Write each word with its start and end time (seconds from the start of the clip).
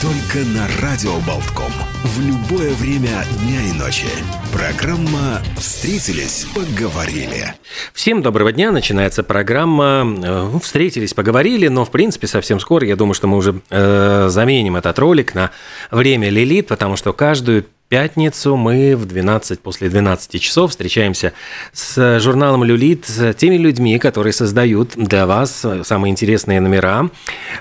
Только 0.00 0.46
на 0.50 0.68
Радио 0.80 1.14
Болтком. 1.26 1.72
В 2.04 2.20
любое 2.20 2.72
время 2.74 3.24
дня 3.40 3.60
и 3.64 3.72
ночи. 3.76 4.06
Программа 4.52 5.40
«Встретились, 5.56 6.46
поговорили». 6.54 7.54
Всем 7.92 8.22
доброго 8.22 8.52
дня. 8.52 8.70
Начинается 8.70 9.24
программа 9.24 10.06
э, 10.06 10.58
«Встретились, 10.62 11.14
поговорили», 11.14 11.66
но, 11.66 11.84
в 11.84 11.90
принципе, 11.90 12.28
совсем 12.28 12.60
скоро, 12.60 12.86
я 12.86 12.94
думаю, 12.94 13.14
что 13.14 13.26
мы 13.26 13.38
уже 13.38 13.60
э, 13.70 14.28
заменим 14.30 14.76
этот 14.76 14.96
ролик 15.00 15.34
на 15.34 15.50
«Время 15.90 16.28
Лилит», 16.28 16.68
потому 16.68 16.94
что 16.94 17.12
каждую 17.12 17.66
пятницу 17.88 18.56
мы 18.56 18.94
в 18.96 19.06
12, 19.06 19.60
после 19.60 19.88
12 19.88 20.40
часов 20.40 20.70
встречаемся 20.70 21.32
с 21.72 22.20
журналом 22.20 22.64
«Люлит», 22.64 23.06
с 23.06 23.32
теми 23.34 23.56
людьми, 23.56 23.98
которые 23.98 24.32
создают 24.32 24.90
для 24.96 25.26
вас 25.26 25.64
самые 25.84 26.10
интересные 26.10 26.60
номера, 26.60 27.08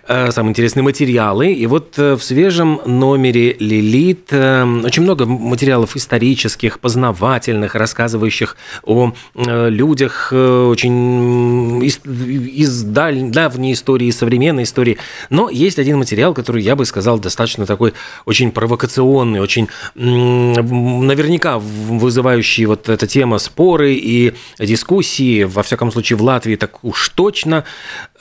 э, 0.08 0.32
самые 0.32 0.52
интересные 0.52 0.84
материалы. 0.84 1.54
И 1.54 1.66
вот 1.66 1.98
э, 1.98 2.16
в 2.16 2.24
свежем 2.24 2.82
номере 2.86 3.54
«Лилит» 3.54 4.28
э, 4.32 4.64
очень 4.84 5.04
много 5.04 5.26
материалов 5.26 5.96
исторических, 5.96 6.80
познавательных, 6.80 7.76
рассказывающих 7.76 8.58
о 8.84 9.14
людях 9.36 10.32
очень 10.32 11.84
из, 11.84 12.00
из 12.06 12.84
даль, 12.84 13.30
давней 13.30 13.74
истории, 13.74 14.12
современной 14.12 14.64
истории. 14.64 14.98
Но 15.30 15.50
есть 15.50 15.80
один 15.80 15.98
материал, 15.98 16.34
который, 16.34 16.62
я 16.62 16.76
бы 16.76 16.86
сказал, 16.86 17.20
достаточно 17.20 17.66
такой 17.66 17.94
очень 18.26 18.52
провокационный, 18.52 19.40
очень 19.40 19.70
наверняка 20.18 21.60
вызывающие 21.60 22.68
вот 22.68 22.90
эта 22.90 23.08
тема 23.08 23.38
споры 23.38 23.94
и 23.94 24.34
дискуссии, 24.60 25.44
во 25.44 25.64
всяком 25.64 25.92
случае 25.92 26.18
в 26.18 26.24
Латвии 26.24 26.56
так 26.56 26.84
уж 26.84 27.10
точно, 27.10 27.64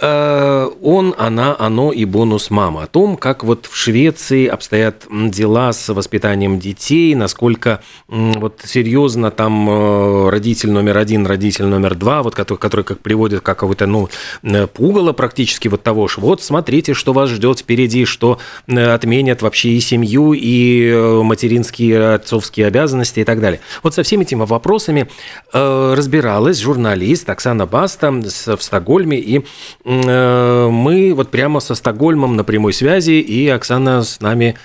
э, 0.00 0.70
он, 0.83 1.14
она, 1.19 1.56
оно 1.58 1.92
и 1.92 2.05
бонус 2.05 2.50
мама. 2.50 2.84
О 2.84 2.86
том, 2.86 3.16
как 3.16 3.44
вот 3.44 3.66
в 3.66 3.77
Швеции 3.77 4.47
обстоят 4.47 5.06
дела 5.11 5.72
с 5.72 5.92
воспитанием 5.92 6.58
детей, 6.58 7.14
насколько 7.14 7.80
вот 8.08 8.60
серьезно 8.64 9.31
там 9.31 9.69
э, 9.69 10.31
родитель 10.31 10.70
номер 10.70 10.98
один, 10.98 11.27
родитель 11.27 11.64
номер 11.66 11.94
два, 11.94 12.22
вот 12.22 12.34
который, 12.34 12.58
который 12.58 12.84
как 12.84 13.00
приводит 13.00 13.41
как 13.41 13.58
какое-то, 13.58 13.86
ну, 13.86 14.08
э, 14.42 14.66
пугало 14.66 15.12
практически 15.12 15.69
вот 15.69 15.83
того, 15.83 16.08
что 16.08 16.20
вот 16.20 16.42
смотрите, 16.42 16.94
что 16.94 17.12
вас 17.12 17.31
ждет 17.31 17.60
впереди, 17.60 18.05
что 18.05 18.38
отменят 18.66 19.42
вообще 19.42 19.70
и 19.70 19.81
семью, 19.81 20.33
и 20.34 20.92
материнские 21.22 21.85
какие 21.86 22.14
отцовские 22.14 22.66
обязанности 22.66 23.20
и 23.20 23.24
так 23.24 23.40
далее. 23.40 23.60
Вот 23.82 23.94
со 23.94 24.02
всеми 24.02 24.22
этими 24.22 24.44
вопросами 24.44 25.08
э, 25.52 25.94
разбиралась 25.96 26.58
журналист 26.58 27.28
Оксана 27.30 27.66
Баста 27.66 28.10
в 28.10 28.62
Стокгольме, 28.62 29.18
и 29.18 29.44
э, 29.84 30.68
мы 30.70 31.14
вот 31.14 31.30
прямо 31.30 31.60
со 31.60 31.74
Стокгольмом 31.74 32.36
на 32.36 32.44
прямой 32.44 32.72
связи, 32.72 33.12
и 33.12 33.48
Оксана 33.48 34.02
с 34.02 34.20
нами 34.20 34.56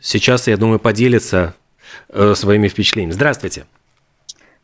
сейчас, 0.00 0.48
я 0.48 0.56
думаю, 0.56 0.78
поделится 0.78 1.54
э, 2.08 2.34
своими 2.36 2.68
впечатлениями. 2.68 3.12
Здравствуйте. 3.12 3.66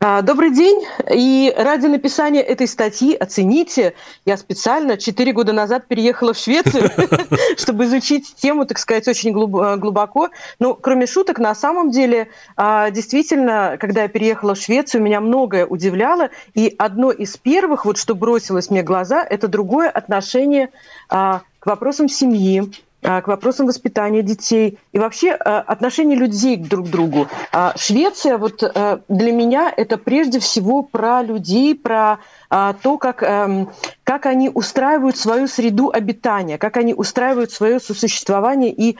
А, 0.03 0.23
добрый 0.23 0.49
день. 0.49 0.83
И 1.13 1.53
ради 1.55 1.85
написания 1.85 2.41
этой 2.41 2.67
статьи, 2.67 3.13
оцените, 3.13 3.93
я 4.25 4.35
специально 4.35 4.97
4 4.97 5.31
года 5.31 5.53
назад 5.53 5.87
переехала 5.87 6.33
в 6.33 6.39
Швецию, 6.39 6.89
чтобы 7.57 7.83
изучить 7.83 8.33
тему, 8.35 8.65
так 8.65 8.79
сказать, 8.79 9.07
очень 9.07 9.29
э, 9.29 9.77
глубоко. 9.77 10.29
Но 10.57 10.73
кроме 10.73 11.05
шуток, 11.05 11.37
на 11.37 11.53
самом 11.53 11.91
деле, 11.91 12.29
а, 12.57 12.89
действительно, 12.89 13.77
когда 13.79 14.01
я 14.01 14.07
переехала 14.07 14.55
в 14.55 14.57
Швецию, 14.57 15.03
меня 15.03 15.21
многое 15.21 15.67
удивляло. 15.67 16.31
И 16.55 16.73
одно 16.79 17.11
из 17.11 17.37
первых, 17.37 17.85
вот 17.85 17.99
что 17.99 18.15
бросилось 18.15 18.71
мне 18.71 18.81
в 18.81 18.85
глаза, 18.85 19.23
это 19.23 19.47
другое 19.47 19.87
отношение 19.87 20.71
а, 21.09 21.41
к 21.59 21.67
вопросам 21.67 22.09
семьи, 22.09 22.71
к 23.01 23.27
вопросам 23.27 23.65
воспитания 23.65 24.21
детей 24.21 24.77
и 24.91 24.99
вообще 24.99 25.31
а, 25.31 25.59
отношения 25.61 26.15
людей 26.15 26.55
друг 26.57 26.87
к 26.87 26.89
другу. 26.89 27.27
А, 27.51 27.73
Швеция 27.75 28.37
вот 28.37 28.63
для 29.07 29.31
меня 29.31 29.73
это 29.75 29.97
прежде 29.97 30.39
всего 30.39 30.83
про 30.83 31.21
людей, 31.23 31.75
про 31.75 32.19
то, 32.49 32.97
как, 32.97 33.23
эм, 33.23 33.69
как 34.03 34.25
они 34.25 34.49
устраивают 34.53 35.17
свою 35.17 35.47
среду 35.47 35.89
обитания, 35.93 36.57
как 36.57 36.75
они 36.75 36.93
устраивают 36.93 37.51
свое 37.51 37.79
сосуществование 37.79 38.73
и 38.73 38.97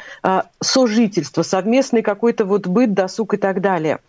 сожительство, 0.61 1.43
совместный 1.43 2.01
какой-то 2.01 2.45
вот 2.45 2.67
быт, 2.67 2.93
досуг 2.93 3.33
и 3.33 3.37
так 3.37 3.59
далее. 3.59 3.99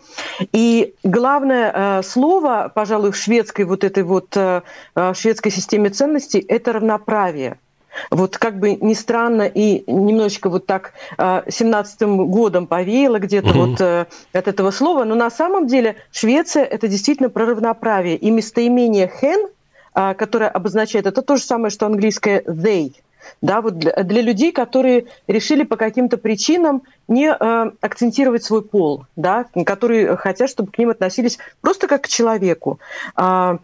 И 0.53 0.95
главное 1.03 2.03
слово, 2.03 2.71
пожалуй, 2.73 3.11
в 3.11 3.17
шведской 3.17 3.65
вот 3.65 3.83
этой 3.83 4.05
вот 4.05 4.37
шведской 5.15 5.51
системе 5.51 5.91
ценностей– 5.91 6.39
это 6.49 6.73
равноправие. 6.75 7.59
Вот 8.11 8.39
как 8.39 8.59
бы 8.59 8.75
ни 8.75 8.95
странно 8.95 9.43
и 9.43 9.91
немножечко 9.91 10.49
вот 10.49 10.67
так 10.67 10.93
а, 11.19 11.45
семнадцатым 11.49 12.31
годом 12.31 12.67
повеяло 12.67 13.19
где-то 13.19 13.51
угу. 13.51 13.59
вот 13.59 13.81
э, 13.81 14.07
от 14.33 14.49
этого 14.49 14.71
слова, 14.71 15.05
но 15.05 15.15
на 15.15 15.31
самом 15.31 15.67
деле 15.67 15.97
Швеция 16.11 16.65
это 16.65 16.89
действительно 16.89 17.29
про 17.29 17.47
равноправие. 17.47 18.17
И 18.17 18.31
местоимение 18.31 19.11
«hen», 19.21 19.51
а, 19.95 20.15
которое 20.15 20.49
обозначает, 20.49 21.07
это 21.07 21.23
то 21.23 21.37
же 21.37 21.43
самое, 21.43 21.71
что 21.71 21.87
английское 21.87 22.41
«they», 22.41 22.95
да, 23.41 23.61
вот 23.61 23.79
для, 23.79 23.93
для 24.03 24.23
людей, 24.23 24.53
которые 24.53 25.07
решили 25.27 25.63
по 25.63 25.77
каким-то 25.77 26.19
причинам 26.19 26.83
не 27.09 27.29
э, 27.29 27.71
акцентировать 27.81 28.45
свой 28.45 28.63
пол, 28.63 29.07
да, 29.17 29.47
которые 29.65 30.17
хотят, 30.17 30.51
чтобы 30.51 30.73
к 30.73 30.79
ним 30.79 30.91
относились 30.91 31.39
просто 31.61 31.87
как 31.87 32.03
к 32.03 32.09
человеку. 32.09 32.81
Э, 33.17 33.59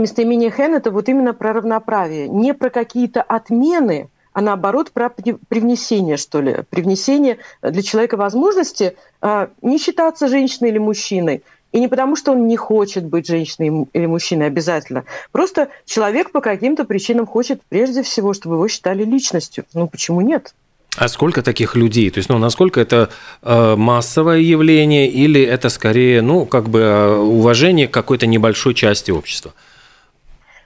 местоимение 0.00 0.50
«хэн»– 0.50 0.74
это 0.76 0.90
вот 0.90 1.08
именно 1.08 1.34
про 1.34 1.52
равноправие, 1.52 2.28
не 2.28 2.54
про 2.54 2.70
какие-то 2.70 3.22
отмены, 3.22 4.08
а 4.32 4.40
наоборот 4.40 4.92
про 4.92 5.10
привнесение, 5.10 6.16
что 6.16 6.40
ли, 6.40 6.58
привнесение 6.70 7.38
для 7.62 7.82
человека 7.82 8.16
возможности 8.16 8.96
э, 9.22 9.48
не 9.62 9.78
считаться 9.78 10.28
женщиной 10.28 10.70
или 10.70 10.78
мужчиной, 10.78 11.42
и 11.72 11.80
не 11.80 11.88
потому, 11.88 12.16
что 12.16 12.32
он 12.32 12.46
не 12.46 12.56
хочет 12.56 13.04
быть 13.04 13.26
женщиной 13.26 13.88
или 13.92 14.06
мужчиной 14.06 14.46
обязательно. 14.46 15.04
Просто 15.30 15.68
человек 15.84 16.32
по 16.32 16.40
каким-то 16.40 16.84
причинам 16.84 17.26
хочет 17.26 17.60
прежде 17.68 18.02
всего, 18.02 18.34
чтобы 18.34 18.56
его 18.56 18.68
считали 18.68 19.04
личностью. 19.04 19.64
Ну 19.74 19.86
почему 19.86 20.20
нет? 20.20 20.54
А 20.96 21.08
сколько 21.08 21.42
таких 21.42 21.76
людей? 21.76 22.10
То 22.10 22.18
есть, 22.18 22.28
ну, 22.28 22.38
насколько 22.38 22.80
это 22.80 23.10
э, 23.42 23.76
массовое 23.76 24.38
явление 24.38 25.08
или 25.08 25.40
это 25.40 25.68
скорее, 25.68 26.20
ну, 26.20 26.46
как 26.46 26.68
бы 26.68 26.80
э, 26.80 27.16
уважение 27.16 27.86
к 27.86 27.92
какой-то 27.92 28.26
небольшой 28.26 28.74
части 28.74 29.12
общества? 29.12 29.54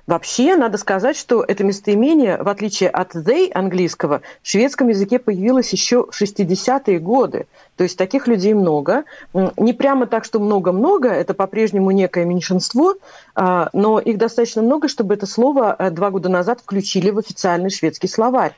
Вообще, 0.07 0.55
надо 0.57 0.77
сказать, 0.77 1.17
что 1.17 1.43
это 1.43 1.65
местоимение, 1.65 2.37
в 2.37 2.49
отличие 2.49 2.91
от 2.91 3.15
they 3.15 3.51
английского, 3.51 4.21
в 4.43 4.49
шведском 4.49 4.89
языке 4.89 5.19
появилось 5.19 5.73
еще 5.73 6.05
в 6.05 6.21
60-е 6.21 6.99
годы. 6.99 7.47
То 7.77 7.85
есть 7.85 7.97
таких 7.97 8.27
людей 8.27 8.53
много. 8.53 9.05
Не 9.33 9.73
прямо 9.73 10.07
так, 10.07 10.27
что 10.27 10.41
много-много, 10.41 11.09
это 11.09 11.33
по-прежнему 11.33 11.91
некое 11.91 12.27
меньшинство, 12.27 12.97
а, 13.35 13.71
но 13.73 13.99
их 13.99 14.19
достаточно 14.19 14.61
много, 14.61 14.89
чтобы 14.89 15.15
это 15.15 15.27
слово 15.27 15.75
э, 15.79 15.91
два 15.91 16.11
года 16.11 16.29
назад 16.29 16.61
включили 16.61 17.11
в 17.11 17.19
официальный 17.19 17.71
шведский 17.71 18.09
словарь. 18.09 18.55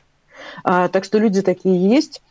А, 0.65 0.89
так 0.89 1.05
что 1.05 1.17
люди 1.17 1.41
такие 1.41 1.89
есть. 1.89 2.21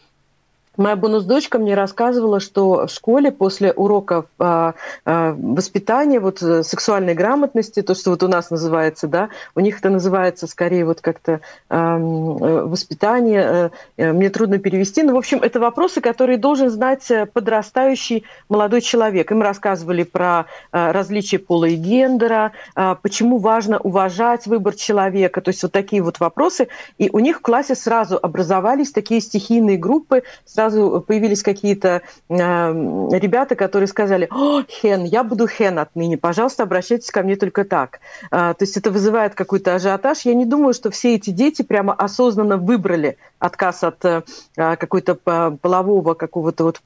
Моя 0.77 0.97
бонус-дочка 0.97 1.59
мне 1.59 1.75
рассказывала, 1.75 2.41
что 2.41 2.87
в 2.87 2.91
школе 2.91 3.33
после 3.33 3.73
уроков 3.73 4.27
а, 4.39 4.75
а, 5.05 5.33
воспитания, 5.33 6.21
вот 6.21 6.43
э, 6.43 6.63
сексуальной 6.63 7.15
грамотности, 7.15 7.83
то, 7.83 7.95
что 7.95 8.11
вот 8.11 8.23
у 8.23 8.29
нас 8.29 8.51
называется, 8.51 9.09
да, 9.09 9.31
у 9.55 9.61
них 9.61 9.79
это 9.79 9.91
называется 9.91 10.47
скорее 10.47 10.85
вот 10.85 11.01
как-то 11.01 11.41
а, 11.69 11.99
воспитание, 11.99 13.71
а, 13.99 14.13
мне 14.13 14.31
трудно 14.31 14.59
перевести, 14.59 15.03
но, 15.03 15.15
в 15.15 15.19
общем, 15.19 15.41
это 15.43 15.61
вопросы, 15.61 16.01
которые 16.01 16.39
должен 16.39 16.71
знать 16.71 17.11
подрастающий 17.33 18.25
молодой 18.49 18.81
человек. 18.81 19.31
Им 19.33 19.43
рассказывали 19.43 20.03
про 20.03 20.47
а, 20.73 20.93
различия 20.93 21.39
пола 21.39 21.67
и 21.67 21.77
гендера, 21.77 22.53
а, 22.75 22.97
почему 22.97 23.39
важно 23.39 23.79
уважать 23.79 24.47
выбор 24.47 24.75
человека, 24.75 25.41
то 25.41 25.51
есть 25.51 25.63
вот 25.63 25.73
такие 25.73 26.03
вот 26.03 26.21
вопросы. 26.21 26.69
И 26.99 27.09
у 27.13 27.19
них 27.19 27.39
в 27.39 27.41
классе 27.41 27.75
сразу 27.75 28.19
образовались 28.21 28.93
такие 28.93 29.21
стихийные 29.21 29.79
группы, 29.79 30.23
сразу 30.45 30.66
сразу 30.71 31.01
появились 31.07 31.43
какие-то 31.43 32.03
э, 32.29 32.35
ребята, 32.35 33.55
которые 33.55 33.89
сказали, 33.89 34.29
о, 34.31 34.63
Хен, 34.63 35.05
я 35.05 35.23
буду 35.23 35.47
Хен 35.47 35.79
отныне, 35.79 36.19
пожалуйста, 36.19 36.65
обращайтесь 36.65 37.11
ко 37.11 37.23
мне 37.23 37.37
только 37.37 37.65
так. 37.65 38.01
Э, 38.31 38.55
то 38.55 38.57
есть 38.61 38.77
это 38.77 38.91
вызывает 38.91 39.35
какой-то 39.35 39.75
ажиотаж. 39.75 40.23
Я 40.23 40.35
не 40.35 40.45
думаю, 40.45 40.75
что 40.75 40.91
все 40.91 41.15
эти 41.15 41.31
дети 41.31 41.63
прямо 41.63 41.93
осознанно 41.95 42.57
выбрали 42.57 43.17
отказ 43.39 43.85
от 43.85 44.05
э, 44.05 44.23
какой-то 44.55 45.15
полового 45.15 46.15
какого-то 46.15 46.65
вот 46.65 46.81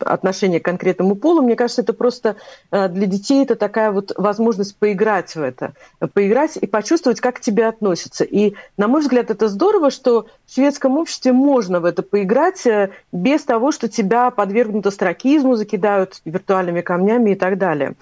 отношения 0.00 0.60
к 0.60 0.64
конкретному 0.64 1.14
полу, 1.14 1.42
мне 1.42 1.56
кажется, 1.56 1.82
это 1.82 1.92
просто 1.92 2.36
для 2.70 3.06
детей 3.06 3.42
это 3.44 3.56
такая 3.56 3.90
вот 3.90 4.12
возможность 4.16 4.76
поиграть 4.76 5.34
в 5.34 5.42
это, 5.42 5.74
поиграть 6.12 6.56
и 6.56 6.66
почувствовать, 6.66 7.20
как 7.20 7.36
к 7.36 7.40
тебе 7.40 7.66
относятся. 7.66 8.24
И, 8.24 8.54
на 8.76 8.88
мой 8.88 9.00
взгляд, 9.00 9.30
это 9.30 9.48
здорово, 9.48 9.90
что 9.90 10.26
в 10.46 10.54
шведском 10.54 10.98
обществе 10.98 11.32
можно 11.32 11.80
в 11.80 11.84
это 11.84 12.02
поиграть 12.02 12.66
без 13.12 13.44
того, 13.44 13.72
что 13.72 13.88
тебя 13.88 14.30
подвергнут 14.30 14.86
астракизму, 14.86 15.56
закидают 15.56 16.20
виртуальными 16.24 16.80
камнями 16.80 17.30
и 17.30 17.34
так 17.34 17.58
далее. 17.58 17.94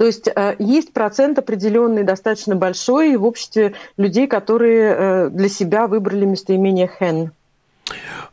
То 0.00 0.06
есть 0.06 0.28
э, 0.28 0.56
есть 0.58 0.94
процент 0.94 1.38
определенный, 1.38 2.04
достаточно 2.04 2.56
большой 2.56 3.18
в 3.18 3.26
обществе 3.26 3.74
людей, 3.98 4.26
которые 4.26 4.94
э, 4.96 5.28
для 5.28 5.50
себя 5.50 5.86
выбрали 5.86 6.24
местоимение 6.24 6.88
«хэн». 6.88 7.32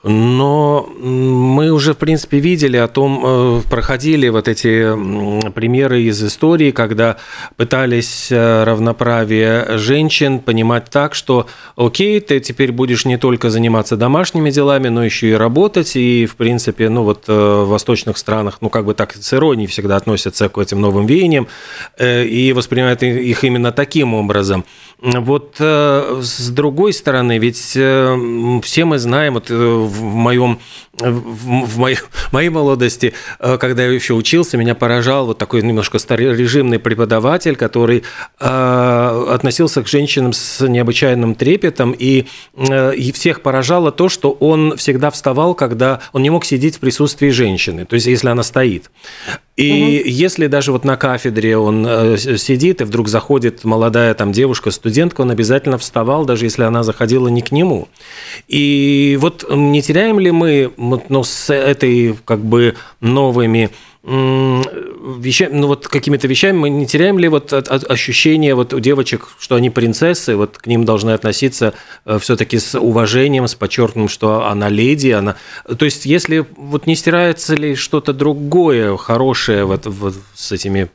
Но 0.03 0.87
мы 0.99 1.71
уже, 1.71 1.93
в 1.93 1.97
принципе, 1.97 2.39
видели 2.39 2.77
о 2.77 2.87
том, 2.87 3.23
э, 3.25 3.61
проходили 3.69 4.29
вот 4.29 4.47
эти 4.47 4.93
примеры 5.51 6.03
из 6.03 6.23
истории, 6.23 6.71
когда 6.71 7.17
пытались 7.55 8.31
э, 8.31 8.63
равноправие 8.63 9.77
женщин 9.77 10.39
понимать 10.39 10.85
так, 10.91 11.15
что 11.15 11.47
окей, 11.75 12.19
ты 12.19 12.39
теперь 12.39 12.71
будешь 12.71 13.05
не 13.05 13.17
только 13.17 13.49
заниматься 13.49 13.97
домашними 13.97 14.51
делами, 14.51 14.89
но 14.89 15.03
еще 15.03 15.31
и 15.31 15.33
работать. 15.33 15.95
И, 15.95 16.27
в 16.27 16.35
принципе, 16.35 16.89
ну 16.89 17.03
вот 17.03 17.23
э, 17.27 17.33
в 17.33 17.67
восточных 17.67 18.17
странах, 18.17 18.59
ну 18.61 18.69
как 18.69 18.85
бы 18.85 18.93
так 18.93 19.13
с 19.13 19.33
иронией 19.33 19.67
всегда 19.67 19.97
относятся 19.97 20.47
к 20.47 20.57
этим 20.59 20.79
новым 20.79 21.07
веяниям 21.07 21.47
и 21.99 22.53
воспринимают 22.55 23.01
их 23.03 23.43
именно 23.43 23.71
таким 23.71 24.13
образом. 24.13 24.63
Вот 24.99 25.55
с 25.59 26.49
другой 26.49 26.93
стороны, 26.93 27.37
ведь 27.39 27.57
все 27.57 28.85
мы 28.85 28.99
знаем, 28.99 29.35
вот 29.35 29.46
в 29.49 30.03
моем 30.03 30.59
в 30.99 31.77
моей, 31.77 31.99
моей 32.31 32.49
молодости, 32.49 33.13
э, 33.39 33.57
когда 33.57 33.83
я 33.83 33.91
еще 33.91 34.13
учился, 34.13 34.57
меня 34.57 34.73
поражал 34.75 35.27
вот 35.27 35.37
такой 35.37 35.61
немножко 35.61 35.99
старорежимный 35.99 36.79
преподаватель, 36.79 37.55
который 37.55 38.03
э, 38.39 39.27
относился 39.29 39.83
к 39.83 39.87
женщинам 39.87 40.33
с 40.33 40.67
необычайным 40.67 41.35
трепетом, 41.35 41.91
и, 41.91 42.25
э, 42.55 42.95
и 42.95 43.11
всех 43.11 43.41
поражало 43.41 43.91
то, 43.91 44.09
что 44.09 44.31
он 44.31 44.75
всегда 44.77 45.11
вставал, 45.11 45.53
когда 45.53 46.01
он 46.13 46.23
не 46.23 46.29
мог 46.29 46.45
сидеть 46.45 46.77
в 46.77 46.79
присутствии 46.79 47.29
женщины, 47.29 47.85
то 47.85 47.93
есть 47.93 48.07
если 48.07 48.29
она 48.29 48.43
стоит. 48.43 48.89
И 49.57 50.01
угу. 50.01 50.09
если 50.09 50.45
даже 50.45 50.71
вот 50.71 50.85
на 50.85 50.97
кафедре 50.97 51.57
он 51.57 51.85
э, 51.85 52.17
сидит, 52.17 52.81
и 52.81 52.83
вдруг 52.83 53.07
заходит 53.07 53.63
молодая 53.63 54.13
там 54.13 54.31
девушка, 54.31 54.69
студентка, 54.69 55.21
он 55.21 55.31
обязательно 55.31 55.79
вставал, 55.79 56.25
даже 56.25 56.45
если 56.45 56.61
она 56.61 56.83
заходила 56.83 57.27
не 57.27 57.41
к 57.41 57.51
нему. 57.51 57.87
И 58.47 59.17
вот 59.19 59.45
не 59.49 59.81
теряем 59.81 60.19
ли 60.19 60.29
мы 60.29 60.71
ну, 60.77 61.23
с 61.23 61.51
этой 61.51 62.15
как 62.23 62.39
бы 62.39 62.75
новыми 63.01 63.71
вещами, 64.07 65.53
ну 65.53 65.67
вот 65.67 65.87
какими-то 65.87 66.27
вещами 66.27 66.57
мы 66.57 66.69
не 66.69 66.87
теряем 66.87 67.19
ли 67.19 67.27
вот 67.27 67.51
от, 67.51 67.67
от 67.67 67.89
ощущение 67.91 68.55
вот 68.55 68.73
у 68.73 68.79
девочек, 68.79 69.27
что 69.37 69.55
они 69.55 69.69
принцессы, 69.69 70.35
вот 70.35 70.57
к 70.57 70.67
ним 70.67 70.85
должны 70.85 71.11
относиться 71.11 71.73
э, 72.05 72.17
все-таки 72.19 72.57
с 72.57 72.79
уважением, 72.79 73.47
с 73.47 73.55
подчеркнутым, 73.55 74.07
что 74.07 74.47
она 74.47 74.69
леди, 74.69 75.09
она, 75.09 75.35
то 75.77 75.83
есть 75.83 76.05
если 76.05 76.45
вот 76.55 76.87
не 76.87 76.95
стирается 76.95 77.55
ли 77.55 77.75
что-то 77.75 78.13
другое 78.13 78.95
хорошее 78.95 79.65
вот, 79.65 79.85
вот 79.85 80.15
с 80.33 80.53
этими 80.53 80.89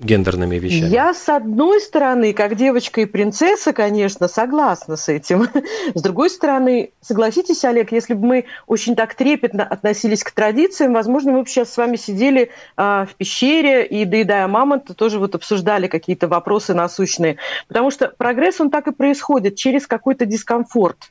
гендерными 0.00 0.56
вещами? 0.56 0.88
Я, 0.88 1.14
с 1.14 1.28
одной 1.28 1.80
стороны, 1.80 2.32
как 2.32 2.56
девочка 2.56 3.02
и 3.02 3.06
принцесса, 3.06 3.72
конечно, 3.72 4.28
согласна 4.28 4.96
с 4.96 5.08
этим. 5.08 5.48
С 5.94 6.02
другой 6.02 6.30
стороны, 6.30 6.92
согласитесь, 7.00 7.64
Олег, 7.64 7.92
если 7.92 8.14
бы 8.14 8.26
мы 8.26 8.44
очень 8.66 8.96
так 8.96 9.14
трепетно 9.14 9.64
относились 9.64 10.24
к 10.24 10.30
традициям, 10.30 10.92
возможно, 10.92 11.32
мы 11.32 11.42
бы 11.42 11.48
сейчас 11.48 11.72
с 11.72 11.76
вами 11.76 11.96
сидели 11.96 12.50
а, 12.76 13.06
в 13.06 13.14
пещере 13.14 13.86
и, 13.86 14.04
доедая 14.04 14.46
мамонта, 14.48 14.94
тоже 14.94 15.18
вот 15.18 15.34
обсуждали 15.34 15.86
какие-то 15.86 16.28
вопросы 16.28 16.74
насущные. 16.74 17.36
Потому 17.68 17.90
что 17.90 18.08
прогресс, 18.08 18.60
он 18.60 18.70
так 18.70 18.88
и 18.88 18.92
происходит 18.92 19.56
через 19.56 19.86
какой-то 19.86 20.26
дискомфорт 20.26 21.10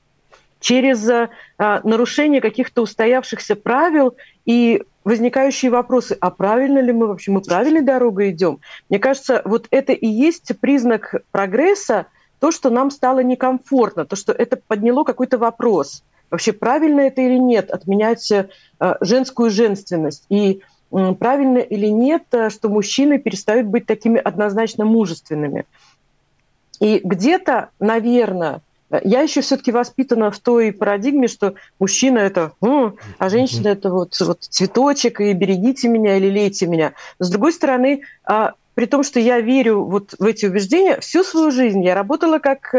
через 0.60 1.08
а, 1.10 1.30
нарушение 1.58 2.42
каких-то 2.42 2.82
устоявшихся 2.82 3.56
правил 3.56 4.16
и 4.46 4.84
возникающие 5.10 5.72
вопросы, 5.72 6.16
а 6.22 6.30
правильно 6.30 6.78
ли 6.78 6.94
мы 6.94 7.08
вообще, 7.08 7.32
мы 7.32 7.42
правильной 7.42 7.82
дорогой 7.82 8.30
идем? 8.30 8.60
Мне 8.90 9.00
кажется, 9.00 9.42
вот 9.44 9.68
это 9.72 9.92
и 9.92 10.06
есть 10.06 10.52
признак 10.62 11.16
прогресса, 11.32 12.06
то, 12.40 12.52
что 12.52 12.70
нам 12.70 12.92
стало 12.92 13.22
некомфортно, 13.22 14.06
то, 14.06 14.16
что 14.16 14.32
это 14.32 14.56
подняло 14.68 15.04
какой-то 15.04 15.40
вопрос. 15.40 16.04
Вообще, 16.30 16.54
правильно 16.54 17.02
это 17.02 17.22
или 17.22 17.40
нет, 17.40 17.72
отменять 17.72 18.32
э, 18.32 18.50
женскую 19.02 19.50
женственность? 19.50 20.26
И 20.30 20.62
правильно 20.92 21.58
или 21.58 21.88
нет, 21.88 22.26
э, 22.32 22.52
что 22.52 22.70
мужчины 22.70 23.18
перестают 23.18 23.66
быть 23.66 23.88
такими 23.88 24.20
однозначно 24.20 24.86
мужественными? 24.86 25.66
И 26.80 27.02
где-то, 27.04 27.70
наверное, 27.80 28.62
я 29.04 29.22
еще 29.22 29.42
все-таки 29.42 29.72
воспитана 29.72 30.32
в 30.32 30.40
той 30.40 30.72
парадигме, 30.72 31.28
что 31.28 31.54
мужчина 31.80 32.20
это, 32.20 32.54
а 32.62 33.30
женщина 33.30 33.70
это 33.70 33.92
вот, 33.92 34.20
вот 34.20 34.42
цветочек, 34.42 35.22
и 35.22 35.34
берегите 35.34 35.88
меня 35.88 36.18
или 36.18 36.30
лейте 36.30 36.68
меня. 36.68 36.94
С 37.20 37.30
другой 37.30 37.54
стороны, 37.54 38.02
а, 38.24 38.54
при 38.74 38.86
том, 38.86 39.04
что 39.04 39.20
я 39.20 39.42
верю 39.42 39.84
вот 39.84 40.16
в 40.18 40.24
эти 40.24 40.46
убеждения, 40.46 41.00
всю 41.00 41.24
свою 41.24 41.52
жизнь 41.52 41.84
я 41.84 41.96
работала 41.96 42.40
как, 42.40 42.74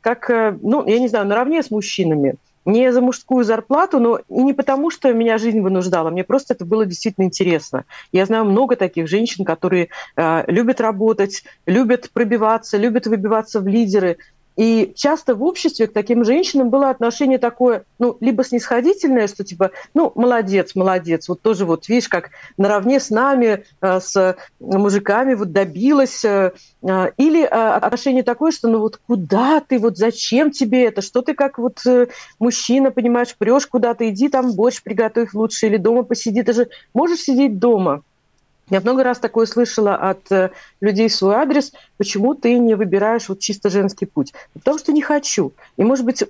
как 0.00 0.28
ну, 0.62 0.86
я 0.86 0.98
не 0.98 1.08
знаю, 1.08 1.26
наравне 1.26 1.62
с 1.62 1.70
мужчинами. 1.70 2.36
Не 2.64 2.92
за 2.92 3.00
мужскую 3.00 3.46
зарплату, 3.46 3.98
но 3.98 4.18
и 4.28 4.42
не 4.42 4.52
потому, 4.52 4.90
что 4.90 5.10
меня 5.14 5.38
жизнь 5.38 5.62
вынуждала. 5.62 6.10
Мне 6.10 6.22
просто 6.22 6.52
это 6.52 6.66
было 6.66 6.84
действительно 6.84 7.24
интересно. 7.24 7.86
Я 8.12 8.26
знаю 8.26 8.44
много 8.44 8.76
таких 8.76 9.08
женщин, 9.08 9.46
которые 9.46 9.88
э, 10.16 10.44
любят 10.48 10.82
работать, 10.82 11.44
любят 11.64 12.10
пробиваться, 12.12 12.76
любят 12.76 13.06
выбиваться 13.06 13.60
в 13.60 13.66
лидеры, 13.66 14.18
и 14.58 14.92
часто 14.96 15.36
в 15.36 15.44
обществе 15.44 15.86
к 15.86 15.92
таким 15.92 16.24
женщинам 16.24 16.68
было 16.68 16.90
отношение 16.90 17.38
такое, 17.38 17.84
ну, 18.00 18.16
либо 18.18 18.42
снисходительное, 18.42 19.28
что 19.28 19.44
типа, 19.44 19.70
ну, 19.94 20.10
молодец, 20.16 20.74
молодец, 20.74 21.28
вот 21.28 21.40
тоже 21.42 21.64
вот, 21.64 21.88
видишь, 21.88 22.08
как 22.08 22.30
наравне 22.56 22.98
с 22.98 23.10
нами, 23.10 23.62
э, 23.80 24.00
с 24.00 24.36
мужиками 24.58 25.34
вот 25.34 25.52
добилась, 25.52 26.24
э, 26.24 26.50
э, 26.82 27.10
или 27.18 27.44
отношение 27.44 28.24
такое, 28.24 28.50
что 28.50 28.66
ну 28.66 28.80
вот 28.80 28.96
куда 29.06 29.60
ты, 29.60 29.78
вот 29.78 29.96
зачем 29.96 30.50
тебе 30.50 30.86
это, 30.86 31.02
что 31.02 31.22
ты 31.22 31.34
как 31.34 31.58
вот 31.58 31.78
мужчина, 32.40 32.90
понимаешь, 32.90 33.36
прешь 33.38 33.68
куда-то, 33.68 34.08
иди 34.10 34.28
там 34.28 34.54
борщ 34.54 34.82
приготовь 34.82 35.34
лучше, 35.34 35.66
или 35.66 35.76
дома 35.76 36.02
посиди, 36.02 36.42
ты 36.42 36.52
же 36.52 36.68
можешь 36.92 37.20
сидеть 37.20 37.60
дома. 37.60 38.02
Я 38.70 38.80
много 38.80 39.02
раз 39.02 39.18
такое 39.18 39.46
слышала 39.46 39.94
от 39.94 40.30
э, 40.30 40.50
людей 40.80 41.08
в 41.08 41.14
свой 41.14 41.36
адрес, 41.36 41.72
почему 41.96 42.34
ты 42.34 42.58
не 42.58 42.74
выбираешь 42.74 43.28
вот 43.28 43.40
чисто 43.40 43.70
женский 43.70 44.06
путь? 44.06 44.34
Потому 44.52 44.78
что 44.78 44.92
не 44.92 45.02
хочу. 45.02 45.52
И, 45.76 45.84
может 45.84 46.04
быть, 46.04 46.22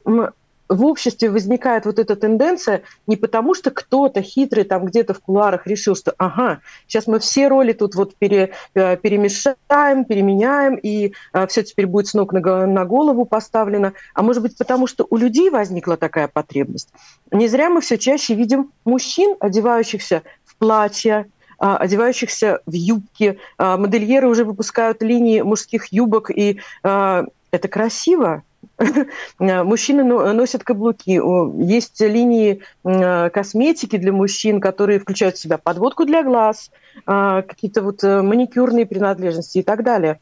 в 0.69 0.85
обществе 0.85 1.31
возникает 1.31 1.87
вот 1.87 1.99
эта 1.99 2.15
тенденция 2.15 2.83
не 3.07 3.17
потому, 3.17 3.55
что 3.55 3.71
кто-то 3.71 4.23
хитрый 4.23 4.65
там 4.65 4.85
где-то 4.85 5.15
в 5.15 5.21
куларах 5.21 5.67
решил, 5.67 5.97
что 5.97 6.15
ага, 6.19 6.61
сейчас 6.87 7.07
мы 7.07 7.19
все 7.19 7.49
роли 7.49 7.73
тут 7.73 7.95
вот 7.95 8.15
пере, 8.17 8.53
э, 8.75 8.97
перемешаем, 8.97 10.05
переменяем, 10.05 10.77
и 10.77 11.15
а, 11.33 11.47
все 11.47 11.63
теперь 11.63 11.87
будет 11.87 12.09
с 12.09 12.15
ног 12.15 12.33
на, 12.33 12.67
на 12.67 12.85
голову 12.85 13.25
поставлено. 13.25 13.95
А 14.15 14.23
может 14.23 14.43
быть, 14.43 14.57
потому 14.57 14.87
что 14.87 15.07
у 15.09 15.17
людей 15.17 15.51
возникла 15.51 15.97
такая 15.97 16.29
потребность. 16.29 16.91
Не 17.31 17.49
зря 17.49 17.71
мы 17.71 17.81
все 17.81 17.99
чаще 17.99 18.35
видим 18.35 18.71
мужчин, 18.85 19.37
одевающихся 19.41 20.23
в 20.45 20.57
платья, 20.57 21.27
одевающихся 21.59 22.61
в 22.67 22.73
юбки. 22.73 23.39
А, 23.57 23.77
модельеры 23.77 24.29
уже 24.29 24.45
выпускают 24.45 25.03
линии 25.03 25.41
мужских 25.41 25.93
юбок, 25.93 26.31
и 26.31 26.61
а, 26.83 27.25
это 27.51 27.69
красиво. 27.69 28.43
Мужчины 29.39 30.05
носят 30.05 30.63
каблуки. 30.63 31.21
Есть 31.63 32.01
линии 32.01 32.61
косметики 32.85 33.97
для 33.97 34.13
мужчин, 34.13 34.61
которые 34.61 35.01
включают 35.01 35.37
в 35.37 35.41
себя 35.41 35.59
подводку 35.59 36.05
для 36.05 36.23
глаз, 36.23 36.71
какие-то 37.05 37.83
вот 37.83 38.03
э, 38.03 38.23
маникюрные 38.23 38.87
принадлежности 38.87 39.59
и 39.59 39.63
так 39.63 39.85
далее. 39.85 40.19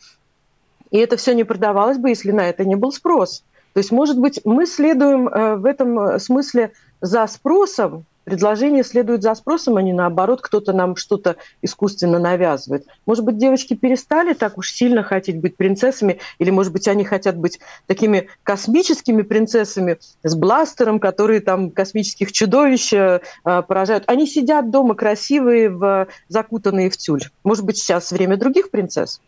И 0.91 0.99
это 0.99 1.17
все 1.17 1.35
не 1.35 1.45
продавалось 1.45 1.99
бы, 1.99 2.11
если 2.11 2.31
на 2.33 2.49
это 2.49 2.65
не 2.65 2.77
был 2.77 2.93
спрос. 2.93 3.43
То 3.77 3.79
есть, 3.79 3.93
может 3.93 4.19
быть, 4.19 4.41
мы 4.47 4.65
следуем 4.65 5.29
э, 5.29 5.57
в 5.57 5.67
этом 5.67 5.99
э, 5.99 6.19
смысле 6.19 6.73
за 7.03 7.27
спросом, 7.27 8.07
предложения 8.27 8.83
следуют 8.83 9.23
за 9.23 9.35
спросом, 9.37 9.77
а 9.77 9.83
не 9.83 9.93
наоборот, 9.93 10.43
кто-то 10.43 10.73
нам 10.73 10.97
что-то 10.97 11.37
искусственно 11.63 12.19
навязывает. 12.19 12.85
Может 13.07 13.25
быть, 13.25 13.39
девочки 13.39 13.75
перестали 13.75 14.35
так 14.35 14.59
уж 14.59 14.73
сильно 14.73 15.05
хотеть 15.05 15.41
быть 15.41 15.57
принцессами, 15.57 16.19
или, 16.41 16.51
может 16.51 16.73
быть, 16.73 16.89
они 16.89 17.05
хотят 17.05 17.37
быть 17.37 17.61
такими 17.87 18.29
космическими 18.43 19.23
принцессами 19.23 19.99
с 20.25 20.35
бластером, 20.35 20.99
которые 20.99 21.41
там 21.41 21.71
космических 21.71 22.33
чудовищ 22.33 22.93
э, 22.93 23.21
поражают. 23.45 24.03
Они 24.09 24.27
сидят 24.27 24.71
дома 24.71 24.97
красивые, 24.97 25.71
в, 25.71 26.09
закутанные 26.29 26.91
в 26.91 26.97
тюль. 26.97 27.23
Может 27.45 27.65
быть, 27.65 27.79
сейчас 27.79 28.11
время 28.11 28.37
других 28.37 28.71
принцесс? 28.71 29.21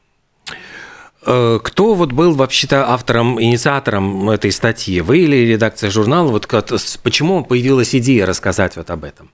Э, 1.30 1.58
кто 1.62 1.94
вот 1.94 2.12
был 2.12 2.34
вообще-то 2.34 2.88
автором, 2.88 3.40
инициатором 3.40 4.30
этой 4.30 4.50
статьи? 4.50 5.02
Вы 5.02 5.18
или 5.18 5.52
редакция 5.52 5.90
журнала? 5.90 6.30
Вот 6.30 6.46
почему 7.02 7.44
появилась 7.44 7.94
идея 7.94 8.24
рассказать 8.24 8.76
вот 8.76 8.88
об 8.88 9.04
этом? 9.04 9.30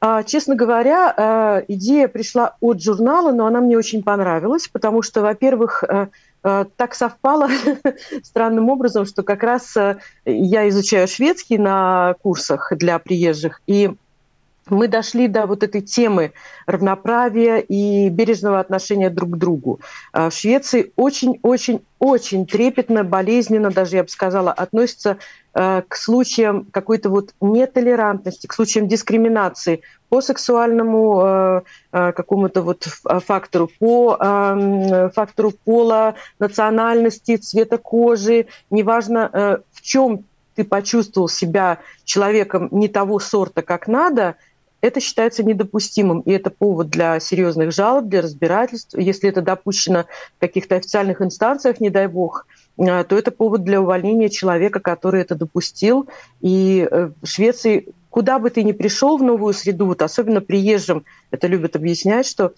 А, 0.00 0.22
честно 0.22 0.54
говоря, 0.54 1.12
э, 1.16 1.64
идея 1.66 2.06
пришла 2.06 2.54
от 2.60 2.80
журнала, 2.80 3.32
но 3.32 3.46
она 3.46 3.60
мне 3.60 3.76
очень 3.76 4.04
понравилась, 4.04 4.68
потому 4.68 5.02
что, 5.02 5.20
во-первых, 5.20 5.82
э, 5.82 6.06
так 6.76 6.94
совпало 6.94 7.48
странным 8.22 8.68
образом, 8.70 9.04
что 9.04 9.24
как 9.24 9.42
раз 9.42 9.76
я 10.24 10.68
изучаю 10.68 11.08
шведский 11.08 11.58
на 11.58 12.14
курсах 12.22 12.72
для 12.76 12.98
приезжих, 12.98 13.60
и 13.66 13.90
мы 14.70 14.88
дошли 14.88 15.28
до 15.28 15.46
вот 15.46 15.62
этой 15.62 15.80
темы 15.80 16.32
равноправия 16.66 17.58
и 17.58 18.08
бережного 18.08 18.60
отношения 18.60 19.10
друг 19.10 19.30
к 19.30 19.36
другу. 19.36 19.80
А 20.12 20.30
в 20.30 20.34
Швеции 20.34 20.92
очень-очень-очень 20.96 22.46
трепетно, 22.46 23.04
болезненно, 23.04 23.70
даже 23.70 23.96
я 23.96 24.02
бы 24.02 24.08
сказала, 24.08 24.52
относятся 24.52 25.18
э, 25.54 25.82
к 25.86 25.96
случаям 25.96 26.66
какой-то 26.70 27.10
вот 27.10 27.34
нетолерантности, 27.40 28.46
к 28.46 28.52
случаям 28.52 28.88
дискриминации 28.88 29.82
по 30.08 30.20
сексуальному 30.20 31.62
э, 31.92 32.12
какому-то 32.12 32.62
вот 32.62 32.84
фактору, 33.26 33.70
по 33.78 34.16
фактору 35.14 35.52
пола, 35.64 36.14
национальности, 36.38 37.36
цвета 37.36 37.78
кожи, 37.78 38.46
неважно 38.70 39.60
в 39.72 39.82
чем 39.82 40.24
ты 40.54 40.64
почувствовал 40.64 41.28
себя 41.28 41.78
человеком 42.04 42.68
не 42.70 42.88
того 42.88 43.18
сорта, 43.18 43.62
как 43.62 43.88
надо– 43.88 44.36
это 44.80 45.00
считается 45.00 45.42
недопустимым, 45.42 46.20
и 46.20 46.32
это 46.32 46.50
повод 46.50 46.88
для 46.88 47.20
серьезных 47.20 47.72
жалоб, 47.72 48.06
для 48.06 48.22
разбирательств. 48.22 48.96
Если 48.96 49.28
это 49.28 49.42
допущено 49.42 50.06
в 50.36 50.40
каких-то 50.40 50.76
официальных 50.76 51.20
инстанциях, 51.20 51.80
не 51.80 51.90
дай 51.90 52.06
бог, 52.06 52.46
э, 52.78 53.04
то 53.04 53.16
это 53.16 53.30
повод 53.30 53.64
для 53.64 53.80
увольнения 53.80 54.28
человека, 54.30 54.80
который 54.80 55.22
это 55.22 55.34
допустил. 55.34 56.08
И 56.40 56.86
э, 56.90 57.10
в 57.20 57.26
Швеции, 57.26 57.88
куда 58.08 58.38
бы 58.38 58.50
ты 58.50 58.62
ни 58.62 58.72
пришел 58.72 59.18
в 59.18 59.22
новую 59.22 59.54
среду, 59.54 59.86
вот 59.86 60.02
особенно 60.02 60.40
приезжим, 60.40 61.04
это 61.30 61.46
любят 61.46 61.76
объяснять, 61.76 62.26
что 62.26 62.54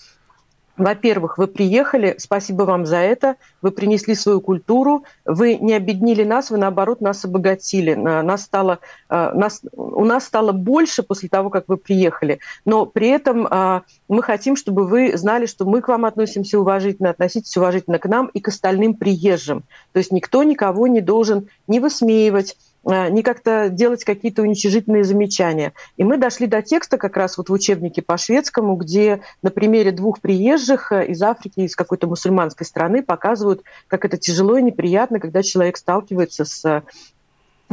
во-первых, 0.77 1.37
вы 1.37 1.49
приехали, 1.49 2.15
спасибо 2.19 2.63
вам 2.63 2.87
за 2.87 2.97
это, 2.97 3.37
вы 3.61 3.71
принесли 3.73 4.15
свою 4.15 4.41
культуру, 4.41 5.05
вы 5.25 5.57
не 5.57 5.75
обеднили 5.75 6.25
нас, 6.25 6.51
вы 6.51 6.57
наоборот 6.57 7.01
нас 7.01 7.25
обогатили, 7.25 7.95
нас 7.95 8.43
стало, 8.43 8.79
э, 9.11 9.33
нас, 9.35 9.61
у 9.73 10.05
нас 10.05 10.25
стало 10.25 10.53
больше 10.53 11.03
после 11.03 11.29
того, 11.29 11.51
как 11.51 11.65
вы 11.69 11.77
приехали, 11.77 12.39
но 12.65 12.87
при 12.87 13.09
этом 13.09 13.47
э, 13.47 13.83
мы 14.09 14.23
хотим, 14.23 14.57
чтобы 14.57 14.87
вы 14.87 15.17
знали, 15.17 15.47
что 15.47 15.67
мы 15.67 15.83
к 15.83 15.89
вам 15.89 16.07
относимся 16.07 16.59
уважительно, 16.59 17.11
относитесь 17.11 17.57
уважительно 17.57 17.99
к 17.99 18.07
нам 18.07 18.29
и 18.29 18.41
к 18.41 18.49
остальным 18.49 18.95
приезжим. 18.95 19.65
То 19.93 19.99
есть 19.99 20.11
никто 20.11 20.43
никого 20.43 20.87
не 20.87 21.01
должен 21.01 21.49
не 21.67 21.81
высмеивать, 21.81 22.57
не 22.85 23.23
как-то 23.23 23.69
делать 23.71 24.05
какие-то 24.05 24.43
уничижительные 24.43 25.05
замечания. 25.05 25.73
И 25.97 26.05
мы 26.05 26.19
дошли 26.19 26.47
до 26.47 26.63
текста 26.63 26.99
как 26.99 27.17
раз 27.17 27.39
вот 27.39 27.49
в 27.49 27.53
учебнике 27.53 28.03
по 28.03 28.17
шведскому, 28.17 28.77
где 28.77 29.21
на 29.43 29.51
примере 29.51 29.93
двух 29.93 30.21
приезжих 30.21 30.93
э, 30.93 31.07
из 31.07 31.23
Африки, 31.23 31.61
из 31.61 31.77
какой-то 31.77 32.07
мусульманской 32.07 32.67
страны 32.67 33.03
показывают, 33.03 33.63
как 33.87 34.05
это 34.05 34.17
тяжело 34.17 34.59
и 34.59 34.63
неприятно, 34.63 35.21
когда 35.21 35.43
человек 35.43 35.77
сталкивается 35.77 36.45
с 36.45 36.83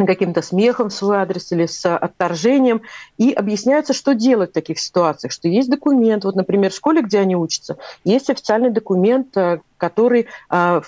каким-то 0.05 0.41
смехом 0.41 0.89
в 0.89 0.93
свой 0.93 1.17
адрес 1.17 1.51
или 1.51 1.65
с 1.65 1.85
отторжением, 1.95 2.81
и 3.17 3.31
объясняется, 3.31 3.93
что 3.93 4.13
делать 4.13 4.51
в 4.51 4.53
таких 4.53 4.79
ситуациях, 4.79 5.31
что 5.31 5.47
есть 5.47 5.69
документ, 5.69 6.23
вот, 6.23 6.35
например, 6.35 6.71
в 6.71 6.75
школе, 6.75 7.01
где 7.01 7.19
они 7.19 7.35
учатся, 7.35 7.77
есть 8.03 8.29
официальный 8.29 8.69
документ, 8.69 9.35
э, 9.37 9.59
который 9.79 10.27
а, 10.49 10.81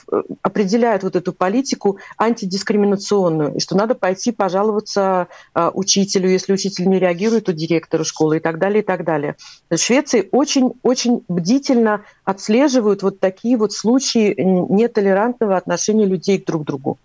определяет 0.43 1.01
вот 1.01 1.15
эту 1.15 1.33
политику 1.33 1.97
антидискриминационную, 2.17 3.55
и 3.55 3.59
что 3.59 3.75
надо 3.75 3.95
пойти 3.95 4.31
пожаловаться 4.31 5.27
а, 5.53 5.71
учителю, 5.73 6.29
если 6.29 6.53
учитель 6.53 6.87
не 6.87 6.99
реагирует, 6.99 7.45
то 7.45 7.53
директору 7.53 8.03
школы 8.03 8.37
и 8.37 8.39
так 8.39 8.59
далее, 8.59 8.83
и 8.83 8.85
так 8.85 9.03
далее. 9.03 9.35
В 9.69 9.77
Швеции 9.77 10.27
очень-очень 10.31 11.23
бдительно 11.27 12.01
отслеживают 12.25 13.01
вот 13.01 13.19
такие 13.19 13.57
вот 13.57 13.71
случаи 13.71 14.35
нетолерантного 14.37 15.57
отношения 15.57 16.05
людей 16.05 16.43
друг 16.45 16.63
к 16.63 16.65
другу. 16.65 16.99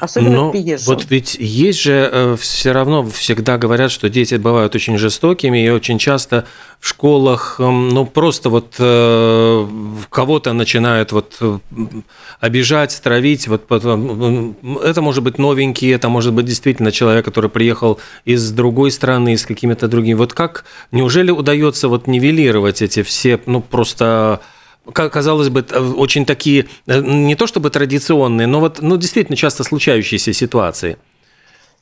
Особенно 0.00 0.36
Но 0.36 0.50
приезжим. 0.50 0.86
Вот 0.86 1.06
ведь 1.10 1.36
есть 1.38 1.80
же 1.80 2.10
э, 2.12 2.36
все 2.38 2.72
равно 2.72 3.08
всегда 3.08 3.58
говорят, 3.58 3.90
что 3.90 4.08
дети 4.08 4.34
бывают 4.34 4.74
очень 4.74 4.98
жестокими, 4.98 5.64
и 5.64 5.70
очень 5.70 5.98
часто 5.98 6.46
в 6.80 6.88
школах, 6.88 7.56
э, 7.58 7.62
ну 7.68 8.06
просто 8.06 8.50
вот 8.50 8.74
э, 8.78 9.66
кого-то 10.10 10.52
начинают 10.52 11.12
вот 11.12 11.36
э, 11.40 11.58
обижать, 12.40 13.00
травить. 13.02 13.48
Вот 13.48 13.66
потом, 13.66 14.56
это 14.82 15.00
может 15.02 15.22
быть 15.22 15.38
новенький, 15.38 15.94
это 15.94 16.08
может 16.08 16.32
быть 16.34 16.46
действительно 16.46 16.92
человек, 16.92 17.24
который 17.24 17.50
приехал 17.50 17.98
из 18.24 18.50
другой 18.50 18.90
страны, 18.90 19.36
с 19.36 19.46
какими-то 19.46 19.88
другими. 19.88 20.14
Вот 20.14 20.34
как, 20.34 20.64
неужели 20.92 21.30
удается 21.30 21.88
вот 21.88 22.06
нивелировать 22.06 22.82
эти 22.82 23.02
все, 23.02 23.40
ну 23.46 23.60
просто 23.60 24.40
казалось 24.92 25.48
бы, 25.48 25.64
очень 25.96 26.24
такие, 26.24 26.66
э, 26.86 27.00
не 27.00 27.34
то 27.34 27.46
чтобы 27.46 27.70
традиционные, 27.70 28.46
но 28.46 28.60
вот 28.60 28.80
ну, 28.82 28.96
действительно 28.96 29.36
часто 29.36 29.64
случающиеся 29.64 30.32
ситуации? 30.32 30.96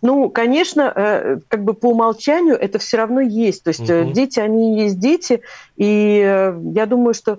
Ну, 0.03 0.29
конечно, 0.29 0.93
э, 0.95 1.39
как 1.49 1.65
бы 1.65 1.73
по 1.73 1.87
умолчанию 1.87 2.57
это 2.57 2.79
все 2.79 2.99
равно 2.99 3.21
есть. 3.21 3.65
То 3.65 3.69
есть 3.69 3.89
угу. 3.89 4.13
дети, 4.13 4.39
они 4.39 4.81
есть 4.81 4.99
дети, 4.99 5.41
и 5.77 6.19
я 6.75 6.87
думаю, 6.87 7.15
что 7.15 7.39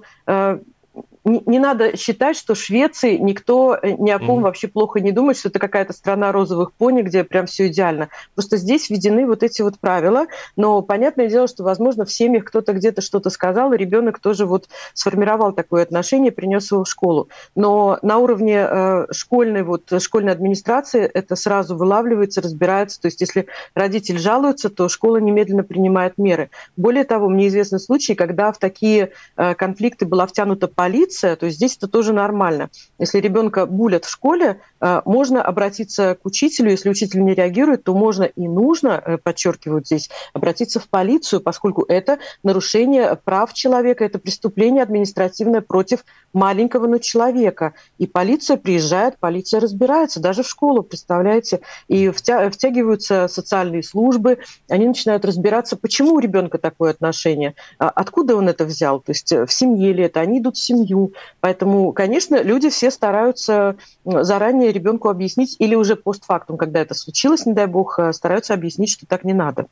не, 1.26 1.42
не 1.46 1.60
надо 1.60 1.98
считать, 1.98 2.38
что 2.38 2.56
Швеции 2.56 3.18
никто 3.18 3.76
э, 3.76 3.92
ни 3.98 4.12
о 4.12 4.20
ком 4.20 4.40
mm. 4.40 4.44
вообще 4.44 4.68
плохо 4.68 5.00
не 5.00 5.12
думает, 5.12 5.38
что 5.38 5.50
это 5.50 5.60
какая-то 5.60 5.92
страна 5.92 6.32
розовых 6.32 6.72
пони, 6.72 7.02
где 7.02 7.24
прям 7.24 7.48
все 7.48 7.68
идеально. 7.68 8.10
Просто 8.36 8.58
здесь 8.58 8.90
введены 8.90 9.26
вот 9.26 9.44
эти 9.44 9.62
вот 9.62 9.80
правила, 9.80 10.28
но 10.56 10.82
понятное 10.82 11.28
дело, 11.28 11.48
что, 11.48 11.64
возможно, 11.64 12.06
в 12.06 12.12
семьях 12.12 12.46
кто-то 12.46 12.74
где-то 12.74 13.02
что-то 13.02 13.30
сказал, 13.30 13.74
и 13.74 13.78
ребенок 13.78 14.20
тоже 14.20 14.46
вот 14.46 14.70
сформировал 14.94 15.52
такое 15.52 15.84
отношение, 15.84 16.32
принес 16.32 16.72
его 16.72 16.84
в 16.84 16.90
школу. 16.90 17.30
Но 17.56 17.98
на 18.04 18.20
уровне 18.20 18.66
э, 18.70 19.08
школьной 19.12 19.64
вот 19.64 19.92
школьной 20.00 20.32
администрации 20.32 21.10
это 21.12 21.36
сразу 21.36 21.76
вылавливается, 21.76 22.42
разбирается. 22.42 23.02
То 23.02 23.08
есть, 23.08 23.22
если 23.22 23.48
родитель 23.74 24.20
жалуется, 24.20 24.70
то 24.70 24.90
школа 24.90 25.18
немедленно 25.18 25.64
принимает 25.64 26.18
меры. 26.18 26.52
Более 26.78 27.04
того, 27.04 27.30
мне 27.30 27.48
известны 27.48 27.80
случаи, 27.80 28.14
когда 28.14 28.52
в 28.52 28.60
такие 28.60 29.12
э, 29.38 29.56
конфликты 29.56 30.06
была 30.06 30.28
втянута 30.28 30.68
полиция, 30.68 31.15
полиция, 31.16 31.36
то 31.36 31.50
здесь 31.50 31.78
это 31.78 31.88
тоже 31.88 32.14
нормально. 32.14 32.70
Если 33.00 33.20
ребенка 33.20 33.66
булят 33.66 34.06
в 34.06 34.10
школе, 34.10 34.60
э, 34.82 35.02
можно 35.06 35.42
обратиться 35.42 36.16
к 36.22 36.26
учителю. 36.26 36.72
Если 36.72 36.90
учитель 36.90 37.24
не 37.24 37.34
реагирует, 37.34 37.84
то 37.84 37.96
можно 37.96 38.24
и 38.24 38.48
нужно, 38.48 39.02
э, 39.06 39.18
подчеркивают 39.18 39.86
здесь, 39.86 40.10
обратиться 40.34 40.80
в 40.80 40.88
полицию, 40.88 41.42
поскольку 41.42 41.86
это 41.88 42.18
нарушение 42.44 43.16
прав 43.16 43.54
человека, 43.54 44.04
это 44.04 44.20
преступление 44.20 44.84
административное 44.84 45.62
против 45.62 46.06
маленького, 46.34 46.88
но 46.88 46.98
человека. 46.98 47.74
И 47.98 48.08
полиция 48.08 48.58
приезжает, 48.58 49.18
полиция 49.20 49.62
разбирается, 49.62 50.20
даже 50.20 50.44
в 50.44 50.48
школу, 50.48 50.84
представляете, 50.84 51.60
и 51.88 52.10
втягиваются 52.10 53.28
социальные 53.28 53.84
службы, 53.84 54.38
они 54.70 54.86
начинают 54.88 55.26
разбираться, 55.26 55.78
почему 55.78 56.14
у 56.16 56.20
ребенка 56.20 56.58
такое 56.58 56.92
отношение, 56.92 57.54
а 57.80 57.90
откуда 57.90 58.36
он 58.36 58.50
это 58.50 58.66
взял, 58.66 59.00
то 59.00 59.12
есть 59.12 59.32
в 59.32 59.48
семье 59.50 59.94
ли 59.94 60.04
это, 60.04 60.20
они 60.20 60.40
идут 60.40 60.58
в 60.58 60.64
семью, 60.64 61.05
Поэтому, 61.40 61.92
конечно, 61.94 62.42
люди 62.42 62.70
все 62.70 62.92
стараются 62.92 63.76
заранее 64.06 64.72
ребенку 64.72 65.10
объяснить 65.10 65.56
или 65.60 65.76
уже 65.76 65.96
постфактум, 65.96 66.58
когда 66.58 66.80
это 66.82 66.94
случилось, 66.94 67.46
не 67.46 67.54
дай 67.54 67.68
бог, 67.68 68.00
э, 68.00 68.14
стараются 68.14 68.54
объяснить, 68.54 68.92
что 68.92 69.06
так 69.06 69.24
не 69.24 69.34
надо. 69.34 69.68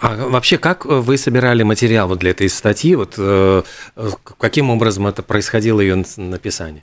А 0.00 0.16
вообще, 0.16 0.58
как 0.58 0.84
вы 0.84 1.16
собирали 1.16 1.62
материал 1.62 2.08
вот 2.08 2.18
для 2.18 2.32
этой 2.32 2.48
статьи? 2.48 2.96
Вот, 2.96 3.14
э, 3.16 3.62
каким 4.38 4.70
образом 4.70 5.06
это 5.06 5.22
происходило 5.22 5.80
ее 5.80 6.04
написание? 6.16 6.82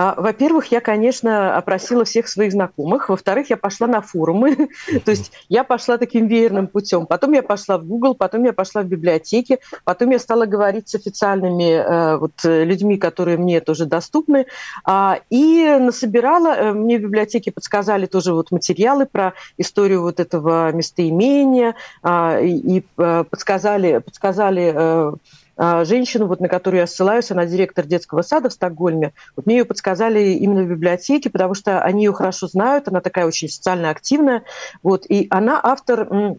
А, 0.00 0.14
во-первых, 0.16 0.66
я, 0.70 0.80
конечно, 0.80 1.56
опросила 1.56 2.04
всех 2.04 2.28
своих 2.28 2.52
знакомых. 2.52 3.08
Во-вторых, 3.08 3.50
я 3.50 3.56
пошла 3.56 3.88
на 3.88 4.00
форумы. 4.00 4.68
То 5.04 5.10
есть 5.10 5.32
я 5.48 5.64
пошла 5.64 5.98
таким 5.98 6.28
веерным 6.28 6.68
путем. 6.68 7.04
Потом 7.04 7.32
я 7.32 7.42
пошла 7.42 7.78
в 7.78 7.84
Google, 7.84 8.14
потом 8.14 8.44
я 8.44 8.52
пошла 8.52 8.82
в 8.82 8.86
библиотеки, 8.86 9.58
потом 9.82 10.10
я 10.10 10.20
стала 10.20 10.46
говорить 10.46 10.88
с 10.88 10.94
официальными 10.94 11.72
э, 11.72 12.16
вот, 12.16 12.32
людьми, 12.44 12.96
которые 12.96 13.38
мне 13.38 13.60
тоже 13.60 13.86
доступны. 13.86 14.46
А, 14.84 15.18
и 15.30 15.66
насобирала, 15.80 16.54
э, 16.54 16.72
мне 16.74 16.98
в 16.98 17.02
библиотеке 17.02 17.50
подсказали 17.50 18.06
тоже 18.06 18.32
вот 18.34 18.52
материалы 18.52 19.04
про 19.04 19.32
историю 19.56 20.02
вот 20.02 20.20
этого 20.20 20.70
местоимения 20.70 21.74
а, 22.04 22.38
и 22.40 22.84
э, 22.98 23.24
подсказали, 23.28 23.98
подсказали 23.98 25.18
женщину, 25.58 26.26
вот, 26.26 26.40
на 26.40 26.48
которую 26.48 26.80
я 26.80 26.86
ссылаюсь, 26.86 27.30
она 27.30 27.46
директор 27.46 27.84
детского 27.84 28.22
сада 28.22 28.48
в 28.48 28.52
Стокгольме. 28.52 29.12
Вот 29.36 29.46
мне 29.46 29.58
ее 29.58 29.64
подсказали 29.64 30.20
именно 30.34 30.62
в 30.62 30.68
библиотеке, 30.68 31.30
потому 31.30 31.54
что 31.54 31.82
они 31.82 32.04
ее 32.04 32.12
хорошо 32.12 32.46
знают, 32.46 32.88
она 32.88 33.00
такая 33.00 33.26
очень 33.26 33.48
социально 33.48 33.90
активная. 33.90 34.44
Вот, 34.82 35.04
и 35.08 35.26
она 35.30 35.60
автор 35.62 36.38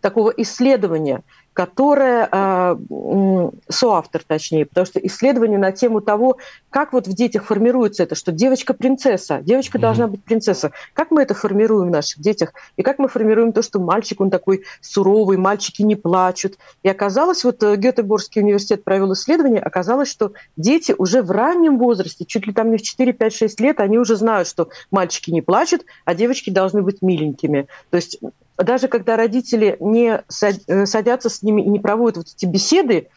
такого 0.00 0.30
исследования, 0.36 1.22
которое 1.52 2.28
э, 2.30 3.50
соавтор, 3.68 4.22
точнее, 4.26 4.66
потому 4.66 4.86
что 4.86 5.00
исследование 5.00 5.58
на 5.58 5.72
тему 5.72 6.00
того, 6.00 6.38
как 6.70 6.92
вот 6.92 7.08
в 7.08 7.12
детях 7.12 7.44
формируется 7.44 8.04
это, 8.04 8.14
что 8.14 8.30
девочка 8.30 8.72
принцесса, 8.72 9.40
девочка 9.42 9.76
mm-hmm. 9.76 9.80
должна 9.80 10.06
быть 10.06 10.24
принцесса. 10.24 10.70
Как 10.94 11.10
мы 11.10 11.22
это 11.22 11.34
формируем 11.34 11.88
в 11.88 11.90
наших 11.90 12.20
детях? 12.20 12.54
И 12.76 12.82
как 12.82 12.98
мы 12.98 13.08
формируем 13.08 13.52
то, 13.52 13.62
что 13.62 13.80
мальчик, 13.80 14.20
он 14.20 14.30
такой 14.30 14.64
суровый, 14.80 15.36
мальчики 15.36 15.82
не 15.82 15.96
плачут. 15.96 16.56
И 16.84 16.88
оказалось, 16.88 17.42
вот 17.42 17.62
э, 17.62 17.76
Гетеборгский 17.76 18.42
университет 18.42 18.84
провел 18.84 19.12
исследование, 19.12 19.60
оказалось, 19.60 20.08
что 20.08 20.32
дети 20.56 20.94
уже 20.96 21.20
в 21.22 21.32
раннем 21.32 21.78
возрасте, 21.78 22.24
чуть 22.24 22.46
ли 22.46 22.52
там 22.52 22.70
не 22.70 22.78
в 22.78 22.82
4, 22.82 23.12
5, 23.12 23.32
6 23.34 23.60
лет, 23.60 23.80
они 23.80 23.98
уже 23.98 24.14
знают, 24.16 24.46
что 24.46 24.68
мальчики 24.92 25.30
не 25.30 25.42
плачут, 25.42 25.84
а 26.04 26.14
девочки 26.14 26.50
должны 26.50 26.82
быть 26.82 27.02
миленькими. 27.02 27.66
То 27.90 27.96
есть 27.96 28.20
даже 28.62 28.88
когда 28.88 29.16
родители 29.16 29.76
не 29.80 30.22
э, 30.68 30.86
садятся 30.86 31.28
с 31.28 31.42
ними 31.42 31.62
и 31.62 31.68
не 31.68 31.78
проводят 31.78 32.18
вот 32.18 32.26
эти 32.34 32.46
беседы, 32.46 33.08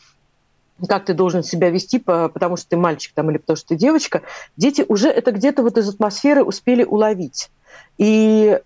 как 0.88 1.06
ты 1.06 1.14
должен 1.14 1.44
себя 1.44 1.70
вести, 1.70 2.00
потому 2.00 2.58
что 2.58 2.70
ты 2.70 2.78
мальчик 2.78 3.14
там 3.14 3.30
или 3.30 3.38
потому 3.38 3.56
что 3.58 3.70
ты 3.70 3.76
девочка, 3.76 4.22
дети 4.58 4.84
уже 4.88 5.10
это 5.10 5.32
где-то 5.32 5.62
вот 5.62 5.78
из 5.78 5.88
атмосферы 5.88 6.44
успели 6.44 6.84
уловить. 6.84 7.52
И 7.98 8.60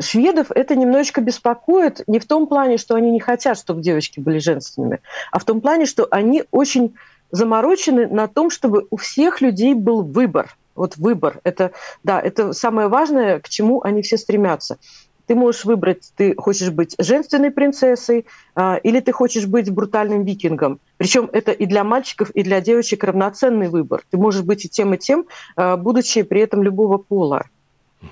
шведов 0.00 0.50
это 0.50 0.74
немножечко 0.74 1.20
беспокоит 1.20 2.02
не 2.06 2.18
в 2.18 2.26
том 2.26 2.46
плане, 2.46 2.78
что 2.78 2.94
они 2.94 3.10
не 3.10 3.20
хотят, 3.20 3.58
чтобы 3.58 3.80
девочки 3.80 4.20
были 4.20 4.38
женственными, 4.38 5.00
а 5.30 5.38
в 5.38 5.44
том 5.44 5.60
плане, 5.60 5.86
что 5.86 6.06
они 6.10 6.44
очень 6.50 6.94
заморочены 7.30 8.06
на 8.08 8.28
том, 8.28 8.50
чтобы 8.50 8.86
у 8.90 8.96
всех 8.96 9.40
людей 9.40 9.74
был 9.74 10.02
выбор. 10.02 10.56
Вот 10.74 10.96
выбор. 10.96 11.40
Это, 11.44 11.72
да, 12.02 12.18
это 12.20 12.54
самое 12.54 12.88
важное, 12.88 13.40
к 13.40 13.48
чему 13.48 13.82
они 13.82 14.00
все 14.00 14.16
стремятся. 14.16 14.78
Ты 15.26 15.34
можешь 15.34 15.64
выбрать, 15.64 16.12
ты 16.16 16.34
хочешь 16.36 16.70
быть 16.70 16.94
женственной 16.98 17.50
принцессой 17.50 18.26
а, 18.54 18.76
или 18.76 19.00
ты 19.00 19.12
хочешь 19.12 19.46
быть 19.46 19.70
брутальным 19.70 20.24
викингом. 20.24 20.80
Причем 20.96 21.28
это 21.32 21.52
и 21.52 21.66
для 21.66 21.84
мальчиков, 21.84 22.30
и 22.30 22.42
для 22.42 22.60
девочек 22.60 23.04
равноценный 23.04 23.68
выбор. 23.68 24.02
Ты 24.10 24.18
можешь 24.18 24.42
быть 24.42 24.64
и 24.64 24.68
тем, 24.68 24.94
и 24.94 24.98
тем, 24.98 25.26
а, 25.56 25.76
будучи 25.76 26.22
при 26.22 26.40
этом 26.40 26.62
любого 26.62 26.98
пола. 26.98 27.46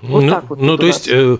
Вот 0.01 0.23
ну, 0.23 0.39
вот 0.47 0.59
ну 0.59 0.77
то 0.77 0.87
есть, 0.87 1.07
э, 1.09 1.37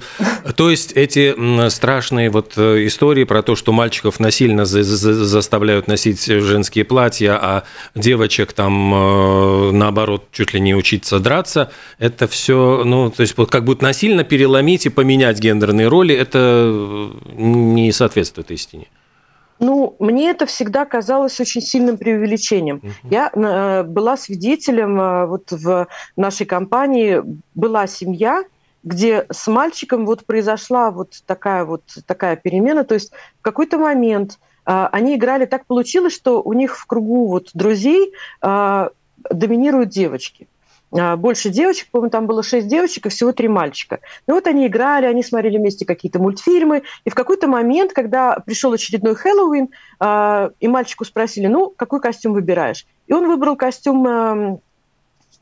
то 0.56 0.70
есть 0.70 0.92
эти 0.92 1.70
страшные 1.70 2.30
вот 2.30 2.54
э, 2.58 2.86
истории 2.86 3.24
про 3.24 3.42
то, 3.42 3.56
что 3.56 3.72
мальчиков 3.72 4.20
насильно 4.20 4.66
за, 4.66 4.84
за, 4.84 5.14
заставляют 5.26 5.88
носить 5.88 6.24
женские 6.26 6.84
платья, 6.84 7.40
а 7.42 7.64
девочек 7.96 8.54
там 8.54 8.94
э, 8.94 9.72
наоборот 9.72 10.26
чуть 10.32 10.54
ли 10.54 10.60
не 10.60 10.76
учиться 10.76 11.20
драться, 11.20 11.72
это 11.98 12.28
все, 12.28 12.84
ну 12.86 13.10
то 13.10 13.22
есть 13.22 13.38
вот 13.38 13.50
как 13.50 13.64
будто 13.64 13.84
насильно 13.84 14.24
переломить 14.24 14.86
и 14.86 14.90
поменять 14.90 15.40
гендерные 15.40 15.88
роли, 15.88 16.14
это 16.14 16.40
э, 16.40 17.10
не 17.38 17.92
соответствует 17.92 18.52
истине. 18.52 18.88
Ну, 19.62 19.96
мне 20.00 20.32
это 20.32 20.48
всегда 20.48 20.86
казалось 20.86 21.40
очень 21.40 21.62
сильным 21.62 21.98
преувеличением. 21.98 22.78
Uh-huh. 22.78 22.92
Я 23.12 23.32
э, 23.32 23.84
была 23.84 24.18
свидетелем, 24.18 25.00
э, 25.00 25.26
вот 25.28 25.52
в 25.52 25.88
нашей 26.16 26.48
компании 26.48 27.22
была 27.54 27.86
семья, 27.86 28.44
где 28.84 29.28
с 29.30 29.48
мальчиком 29.48 30.08
вот 30.08 30.26
произошла 30.26 30.90
вот 30.90 31.22
такая 31.28 31.64
вот 31.64 31.84
такая 32.08 32.38
перемена. 32.38 32.84
То 32.84 32.96
есть 32.96 33.12
в 33.40 33.44
какой-то 33.44 33.78
момент 33.78 34.40
э, 34.66 34.88
они 34.92 35.16
играли, 35.16 35.46
так 35.46 35.68
получилось, 35.68 36.14
что 36.14 36.42
у 36.42 36.54
них 36.54 36.76
в 36.76 36.88
кругу 36.88 37.28
вот 37.28 37.52
друзей 37.54 38.14
э, 38.42 38.90
доминируют 39.30 39.90
девочки. 39.90 40.48
А, 40.98 41.16
больше 41.16 41.50
девочек, 41.50 41.90
по-моему, 41.92 42.12
там 42.12 42.28
было 42.28 42.44
шесть 42.44 42.68
девочек 42.68 43.06
и 43.06 43.10
всего 43.10 43.32
три 43.32 43.48
мальчика. 43.48 44.00
Ну 44.28 44.36
вот 44.36 44.48
они 44.48 44.68
играли, 44.68 45.06
они 45.06 45.24
смотрели 45.24 45.58
вместе 45.58 45.86
какие-то 45.86 46.20
мультфильмы, 46.20 46.84
и 47.06 47.10
в 47.10 47.16
какой-то 47.16 47.48
момент, 47.48 47.94
когда 47.94 48.38
пришел 48.46 48.74
очередной 48.74 49.16
Хэллоуин, 49.16 49.70
а, 50.00 50.52
и 50.60 50.68
мальчику 50.68 51.06
спросили, 51.06 51.48
ну, 51.48 51.70
какой 51.76 52.02
костюм 52.02 52.34
выбираешь? 52.34 52.86
И 53.08 53.14
он 53.14 53.28
выбрал 53.28 53.56
костюм 53.56 54.08
эм, 54.08 54.60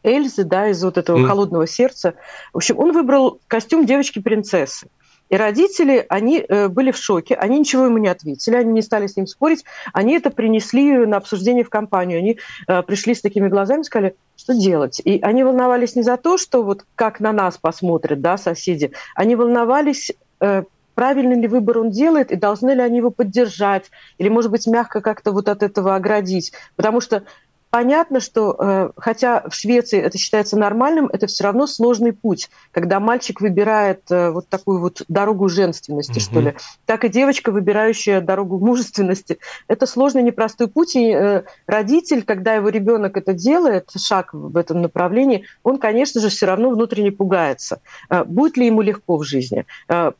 Эльзы, 0.03 0.43
да, 0.43 0.69
из 0.69 0.83
вот 0.83 0.97
этого 0.97 1.19
mm. 1.19 1.27
холодного 1.27 1.67
сердца. 1.67 2.13
В 2.53 2.57
общем, 2.57 2.79
он 2.79 2.93
выбрал 2.93 3.39
костюм 3.47 3.85
девочки-принцессы. 3.85 4.87
И 5.29 5.35
родители, 5.35 6.05
они 6.09 6.43
э, 6.47 6.67
были 6.67 6.91
в 6.91 6.97
шоке, 6.97 7.35
они 7.35 7.59
ничего 7.59 7.85
ему 7.85 7.97
не 7.97 8.07
ответили, 8.07 8.55
они 8.55 8.73
не 8.73 8.81
стали 8.81 9.07
с 9.07 9.15
ним 9.15 9.27
спорить, 9.27 9.63
они 9.93 10.15
это 10.15 10.31
принесли 10.31 11.05
на 11.05 11.17
обсуждение 11.17 11.63
в 11.63 11.69
компанию, 11.69 12.19
они 12.19 12.39
э, 12.67 12.81
пришли 12.83 13.13
с 13.13 13.21
такими 13.21 13.47
глазами, 13.47 13.83
сказали, 13.83 14.15
что 14.35 14.53
делать. 14.53 15.01
И 15.03 15.19
они 15.21 15.43
волновались 15.43 15.95
не 15.95 16.01
за 16.01 16.17
то, 16.17 16.37
что 16.37 16.63
вот 16.63 16.85
как 16.95 17.19
на 17.19 17.31
нас 17.31 17.57
посмотрят, 17.57 18.21
да, 18.21 18.37
соседи, 18.37 18.91
они 19.15 19.35
волновались, 19.35 20.11
э, 20.41 20.63
правильный 20.95 21.39
ли 21.39 21.47
выбор 21.47 21.77
он 21.77 21.91
делает, 21.91 22.31
и 22.31 22.35
должны 22.35 22.71
ли 22.71 22.81
они 22.81 22.97
его 22.97 23.11
поддержать, 23.11 23.91
или, 24.17 24.29
может 24.29 24.51
быть, 24.51 24.67
мягко 24.67 24.99
как-то 24.99 25.31
вот 25.31 25.47
от 25.47 25.63
этого 25.63 25.95
оградить. 25.95 26.51
Потому 26.75 27.01
что 27.01 27.23
Понятно, 27.71 28.19
что 28.19 28.55
э, 28.57 28.89
хотя 28.97 29.47
в 29.47 29.53
Швеции 29.53 29.99
это 29.99 30.17
считается 30.17 30.57
нормальным, 30.57 31.05
это 31.05 31.27
все 31.27 31.43
равно 31.43 31.67
сложный 31.67 32.13
путь, 32.13 32.49
когда 32.71 32.99
мальчик 32.99 33.41
выбирает 33.41 34.01
э, 34.09 34.31
вот 34.31 34.47
такую 34.49 34.79
вот 34.79 35.03
дорогу 35.07 35.49
женственности, 35.49 36.13
угу. 36.13 36.19
что 36.19 36.39
ли, 36.39 36.55
так 36.87 37.05
и 37.05 37.09
девочка, 37.09 37.51
выбирающая 37.51 38.21
дорогу 38.21 38.57
мужественности. 38.57 39.37
Это 39.67 39.85
сложный, 39.85 40.23
непростой 40.23 40.67
путь, 40.67 40.95
и 40.95 41.11
э, 41.11 41.43
родитель, 41.67 42.23
когда 42.23 42.55
его 42.55 42.69
ребенок 42.69 43.17
это 43.17 43.33
делает, 43.33 43.91
шаг 43.95 44.33
в 44.33 44.57
этом 44.57 44.81
направлении, 44.81 45.45
он, 45.61 45.77
конечно 45.77 46.21
же, 46.21 46.29
все 46.29 46.47
равно 46.47 46.71
внутренне 46.71 47.11
пугается. 47.11 47.81
Будет 48.25 48.57
ли 48.57 48.65
ему 48.65 48.81
легко 48.81 49.17
в 49.17 49.23
жизни? 49.23 49.65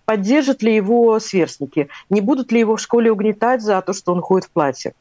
Поддержат 0.06 0.62
ли 0.62 0.76
его 0.76 1.20
сверстники? 1.20 1.90
Не 2.10 2.22
будут 2.22 2.52
ли 2.52 2.60
его 2.60 2.76
в 2.76 2.82
школе 2.82 3.12
угнетать 3.12 3.62
за 3.62 3.82
то, 3.82 3.94
что 3.94 4.14
он 4.14 4.22
ходит 4.22 4.48
в 4.48 4.52
платье? 4.52 4.94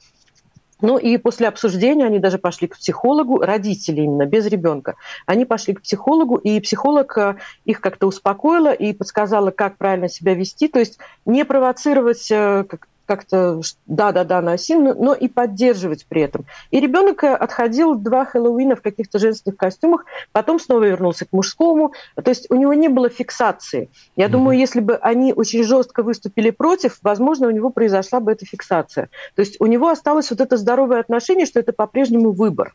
Ну 0.81 0.97
и 0.99 1.17
после 1.17 1.49
обсуждения 1.49 2.07
они 2.07 2.19
даже 2.19 2.39
пошли 2.39 2.69
к 2.69 2.77
психологу, 2.77 3.41
родители 3.41 4.03
именно, 4.03 4.27
без 4.27 4.47
ребенка. 4.47 4.95
Они 5.27 5.45
пошли 5.45 5.75
к 5.75 5.83
психологу, 5.83 6.37
и 6.37 6.61
психолог 6.61 7.19
э, 7.19 7.37
их 7.65 7.81
как-то 7.81 8.07
успокоила 8.07 8.73
и 8.73 8.93
подсказала, 8.93 9.51
как 9.51 9.77
правильно 9.77 10.09
себя 10.09 10.35
вести. 10.35 10.69
То 10.69 10.79
есть 10.79 10.99
не 11.27 11.45
провоцировать 11.45 12.31
э, 12.31 12.65
как-то 13.09 13.63
да-да-да 13.87 14.43
насильно, 14.43 14.95
но 14.95 15.15
и 15.15 15.29
поддерживать 15.29 16.07
при 16.07 16.23
этом. 16.23 16.45
И 16.71 16.79
ребенок 16.79 17.25
э, 17.25 17.35
отходил 17.35 17.95
два 17.95 18.27
Хэллоуина 18.27 18.77
в 18.77 18.83
каких-то 18.83 19.19
женских 19.19 19.57
костюмах, 19.57 20.05
потом 20.31 20.61
снова 20.61 20.85
вернулся 20.85 21.25
к 21.25 21.33
мужскому. 21.33 21.95
То 22.15 22.29
есть 22.29 22.51
у 22.51 22.55
него 22.55 22.75
не 22.75 22.89
было 22.89 23.09
фиксации. 23.09 23.89
Я 24.15 24.27
mm-hmm. 24.27 24.29
думаю, 24.29 24.59
если 24.59 24.81
бы 24.81 24.97
они 24.97 25.33
очень 25.33 25.65
жестко 25.65 26.03
выступили 26.03 26.51
против, 26.51 26.99
возможно, 27.03 27.49
у 27.49 27.51
него 27.51 27.71
произошла 27.71 28.21
бы 28.21 28.31
эта 28.31 28.45
фиксация. 28.45 29.09
То 29.35 29.41
есть 29.41 29.57
у 29.59 29.67
него 29.67 29.89
осталось 29.89 30.31
вот 30.31 30.41
это 30.43 30.59
здоровое 30.59 31.01
отношение, 31.01 31.47
что 31.47 31.59
это 31.59 31.73
по-прежнему 31.73 32.33
выбор. 32.33 32.75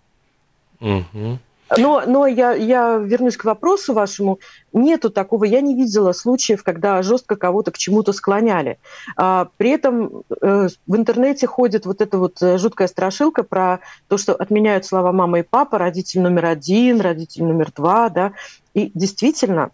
Mm-hmm. 0.82 1.38
Но, 1.78 2.04
но 2.06 2.28
я, 2.28 2.54
я 2.54 2.98
вернусь 2.98 3.38
к 3.38 3.46
вопросу 3.46 3.94
вашему. 3.94 4.40
Нету 4.74 5.10
такого, 5.10 5.46
я 5.46 5.62
не 5.62 5.76
видела 5.76 6.14
случаев, 6.14 6.64
когда 6.64 7.02
жестко 7.02 7.36
кого-то 7.36 7.72
к 7.72 7.78
чему-то 7.78 8.14
склоняли. 8.14 8.80
А, 9.16 9.50
при 9.58 9.72
этом 9.72 10.24
э, 10.42 10.70
в 10.88 10.96
интернете 10.96 11.48
ходит 11.48 11.86
вот 11.86 12.02
эта 12.02 12.18
вот 12.18 12.42
э, 12.42 12.58
жуткая 12.58 12.88
страшилка 12.88 13.44
про 13.44 13.80
то, 14.08 14.18
что 14.18 14.34
отменяют 14.34 14.86
слова 14.86 15.12
мама 15.12 15.40
и 15.40 15.44
папа, 15.44 15.78
родитель 15.78 16.22
номер 16.22 16.46
один, 16.46 17.02
родитель 17.02 17.44
номер 17.44 17.72
два, 17.76 18.10
да. 18.10 18.34
И 18.74 18.92
действительно, 18.94 19.72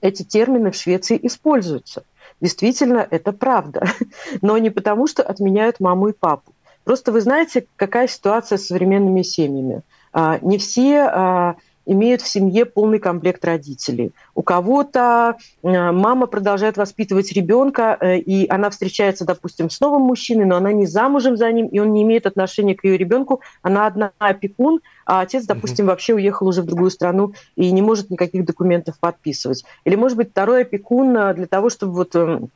эти 0.00 0.22
термины 0.22 0.70
в 0.70 0.76
Швеции 0.76 1.18
используются. 1.22 2.04
Действительно, 2.40 3.06
это 3.08 3.32
правда. 3.32 3.86
Но 4.42 4.58
не 4.58 4.70
потому, 4.70 5.06
что 5.06 5.22
отменяют 5.22 5.80
маму 5.80 6.08
и 6.08 6.12
папу. 6.12 6.52
Просто 6.84 7.12
вы 7.12 7.20
знаете, 7.20 7.66
какая 7.76 8.08
ситуация 8.08 8.58
с 8.58 8.66
современными 8.66 9.22
семьями. 9.22 9.82
А, 10.12 10.38
не 10.42 10.58
все 10.58 11.00
а, 11.00 11.56
имеют 11.86 12.22
в 12.22 12.28
семье 12.28 12.64
полный 12.64 12.98
комплект 12.98 13.44
родителей. 13.44 14.12
У 14.34 14.42
кого-то 14.42 15.36
а, 15.62 15.92
мама 15.92 16.26
продолжает 16.26 16.76
воспитывать 16.76 17.32
ребенка, 17.32 17.96
э, 18.00 18.18
и 18.18 18.48
она 18.48 18.70
встречается, 18.70 19.24
допустим, 19.24 19.70
с 19.70 19.80
новым 19.80 20.02
мужчиной, 20.02 20.44
но 20.44 20.56
она 20.56 20.72
не 20.72 20.86
замужем 20.86 21.36
за 21.36 21.50
ним, 21.50 21.66
и 21.66 21.78
он 21.78 21.92
не 21.92 22.02
имеет 22.02 22.26
отношения 22.26 22.74
к 22.74 22.84
ее 22.84 22.96
ребенку. 22.96 23.40
Она 23.62 23.86
одна 23.86 24.12
опекун, 24.18 24.80
а 25.06 25.20
отец, 25.20 25.44
допустим, 25.44 25.86
вообще 25.86 26.14
уехал 26.14 26.46
уже 26.46 26.62
в 26.62 26.66
другую 26.66 26.90
страну 26.90 27.34
и 27.56 27.70
не 27.72 27.82
может 27.82 28.10
никаких 28.10 28.44
документов 28.44 28.98
подписывать. 29.00 29.64
Или, 29.84 29.96
может 29.96 30.16
быть, 30.16 30.30
второй 30.30 30.62
опекун 30.62 31.12
для 31.34 31.46
того, 31.46 31.70
чтобы 31.70 31.94
вот 31.94 32.14
эм, 32.14 32.50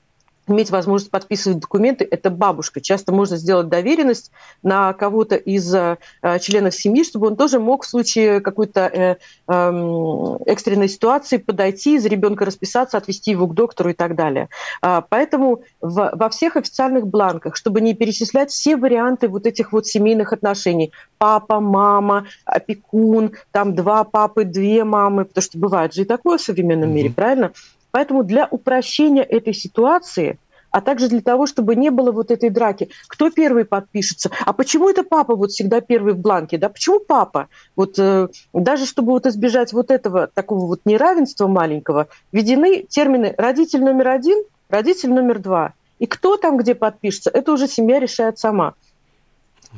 иметь 0.49 0.71
возможность 0.71 1.11
подписывать 1.11 1.61
документы, 1.61 2.07
это 2.09 2.31
бабушка. 2.31 2.81
Часто 2.81 3.13
можно 3.13 3.37
сделать 3.37 3.69
доверенность 3.69 4.31
на 4.63 4.93
кого-то 4.93 5.37
из 5.37 5.75
э, 5.75 5.97
членов 6.41 6.75
семьи, 6.75 7.05
чтобы 7.05 7.29
он 7.29 7.37
тоже 7.37 7.59
мог 7.59 7.85
в 7.85 7.89
случае 7.89 8.41
какой-то 8.41 8.81
э, 8.81 9.17
э, 9.49 10.37
экстренной 10.47 10.89
ситуации 10.89 11.39
подойти, 11.39 11.99
за 11.99 12.09
ребенка 12.09 12.45
расписаться, 12.45 12.97
отвести 12.97 13.33
его 13.33 13.47
к 13.47 13.55
доктору 13.55 13.91
и 13.91 13.95
так 13.95 14.15
далее. 14.15 14.49
А, 14.83 15.01
поэтому 15.01 15.63
в, 15.81 16.11
во 16.15 16.29
всех 16.31 16.57
официальных 16.57 17.07
бланках, 17.07 17.57
чтобы 17.57 17.81
не 17.81 17.95
перечислять 17.95 18.51
все 18.51 18.77
варианты 18.77 19.29
вот 19.29 19.47
этих 19.47 19.73
вот 19.73 19.87
семейных 19.87 20.33
отношений, 20.33 20.93
папа, 21.19 21.61
мама, 21.61 22.27
опекун, 22.45 23.33
там 23.51 23.75
два 23.75 24.05
папы, 24.05 24.45
две 24.45 24.85
мамы, 24.85 25.25
потому 25.25 25.43
что 25.43 25.59
бывает 25.59 25.95
же 25.95 26.03
и 26.03 26.05
такое 26.05 26.39
в 26.39 26.43
современном 26.43 26.91
mm-hmm. 26.91 26.93
мире, 26.93 27.11
правильно? 27.11 27.53
Поэтому 27.97 28.25
для 28.25 28.47
упрощения 28.51 29.23
этой 29.23 29.55
ситуации 29.55 30.39
а 30.71 30.83
также 30.83 31.09
для 31.09 31.23
того, 31.23 31.47
чтобы 31.47 31.75
не 31.75 31.91
было 31.91 32.13
вот 32.13 32.31
этой 32.31 32.51
драки. 32.51 32.91
Кто 33.09 33.31
первый 33.31 33.65
подпишется? 33.65 34.31
А 34.45 34.53
почему 34.53 34.91
это 34.91 35.03
папа 35.03 35.35
вот 35.35 35.53
всегда 35.53 35.81
первый 35.81 36.13
в 36.13 36.19
бланке? 36.19 36.59
Да 36.59 36.69
почему 36.69 37.01
папа? 37.01 37.49
Вот 37.75 37.99
э, 37.99 38.29
даже 38.53 38.85
чтобы 38.85 39.13
вот 39.13 39.25
избежать 39.25 39.73
вот 39.73 39.91
этого 39.91 40.27
такого 40.27 40.67
вот 40.67 40.81
неравенства 40.85 41.47
маленького, 41.47 42.09
введены 42.33 42.83
термины 42.83 43.35
родитель 43.39 43.83
номер 43.83 44.09
один, 44.09 44.45
родитель 44.69 45.15
номер 45.15 45.39
два. 45.39 45.73
И 45.99 46.05
кто 46.05 46.37
там 46.37 46.59
где 46.59 46.75
подпишется, 46.75 47.31
это 47.31 47.51
уже 47.51 47.67
семья 47.67 47.99
решает 47.99 48.39
сама. 48.39 48.75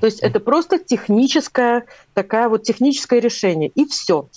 То 0.00 0.06
есть 0.06 0.18
это 0.18 0.40
просто 0.40 0.80
техническое, 0.80 1.84
такая 2.14 2.48
вот 2.48 2.64
техническое 2.64 3.20
решение. 3.20 3.70
И 3.76 3.84
все. 3.84 4.28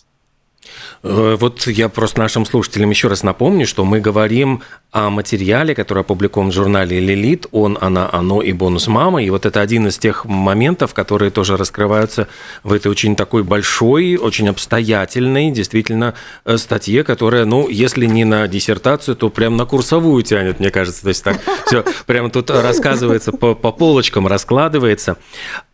Э, 1.04 1.36
вот 1.40 1.68
я 1.68 1.90
просто 1.90 2.20
нашим 2.20 2.46
слушателям 2.46 2.90
еще 2.90 3.08
раз 3.08 3.24
напомню, 3.24 3.66
что 3.66 3.86
мы 3.86 4.00
говорим 4.00 4.62
о 4.92 5.10
материале, 5.10 5.74
который 5.74 6.02
опубликован 6.02 6.50
в 6.50 6.54
журнале 6.54 7.00
«Лилит», 7.00 7.48
«Он», 7.52 7.78
«Она», 7.80 8.10
«Оно» 8.12 8.42
и 8.42 8.52
«Бонус 8.52 8.88
мама». 8.88 9.24
И 9.24 9.30
вот 9.30 9.46
это 9.46 9.62
один 9.62 9.88
из 9.88 9.98
тех 9.98 10.26
моментов, 10.26 10.94
которые 10.94 11.32
тоже 11.32 11.58
раскрываются 11.58 12.28
в 12.64 12.74
этой 12.74 12.92
очень 12.92 13.16
такой 13.16 13.44
большой, 13.44 14.18
очень 14.18 14.50
обстоятельной, 14.50 15.52
действительно, 15.52 16.14
э, 16.46 16.58
статье, 16.58 17.04
которая, 17.04 17.46
ну, 17.46 17.70
если 17.70 18.06
не 18.06 18.26
на 18.26 18.48
диссертацию, 18.48 19.16
то 19.16 19.30
прям 19.30 19.58
на 19.58 19.66
курсовую 19.66 20.24
тянет, 20.24 20.60
мне 20.60 20.72
кажется. 20.72 21.04
То 21.04 21.10
есть 21.10 21.24
так 21.24 21.40
все 21.66 21.86
прямо 22.06 22.30
тут 22.30 22.50
рассказывается 22.50 23.32
по, 23.32 23.56
по 23.56 23.72
полочкам, 23.72 24.28
раскладывается. 24.28 25.18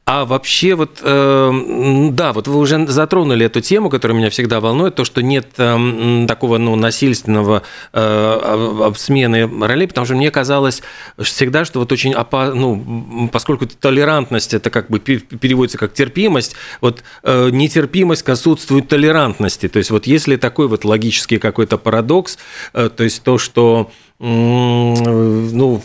А 0.10 0.24
вообще 0.24 0.74
вот, 0.76 1.02
э, 1.02 2.10
да, 2.12 2.32
вот 2.32 2.48
вы 2.48 2.60
уже 2.60 2.88
затронули 2.88 3.46
эту 3.46 3.60
тему, 3.60 3.90
которая 3.90 4.18
меня 4.18 4.30
всегда 4.30 4.62
волнует, 4.62 4.96
то, 4.96 5.04
что 5.04 5.22
нет 5.22 5.48
э, 5.58 6.26
такого 6.30 6.58
ну, 6.58 6.78
насильственного 6.78 7.64
э, 7.92 8.92
смены 8.96 9.50
ролей, 9.68 9.86
потому 9.86 10.06
что 10.06 10.16
мне 10.16 10.32
казалось 10.32 10.82
всегда, 11.18 11.66
что 11.66 11.80
вот 11.80 11.92
очень 11.92 12.14
опасно, 12.14 12.56
ну, 12.56 13.30
поскольку 13.34 13.68
толерантность 13.68 14.54
это 14.54 14.70
как 14.70 14.90
бы 14.90 15.00
переводится 15.00 15.78
как 15.78 15.92
терпимость, 15.92 16.56
вот 16.80 17.04
э, 17.24 17.50
нетерпимость 17.50 18.30
отсутствию 18.30 18.84
толерантности. 18.84 19.68
То 19.68 19.80
есть 19.80 19.92
вот 19.92 20.08
если 20.08 20.38
такой 20.38 20.70
вот 20.70 20.86
логический 20.86 21.38
какой-то 21.38 21.78
парадокс, 21.78 22.38
э, 22.74 22.90
то 22.96 23.04
есть 23.04 23.24
то, 23.24 23.38
что 23.38 23.92
ну, 24.20 25.82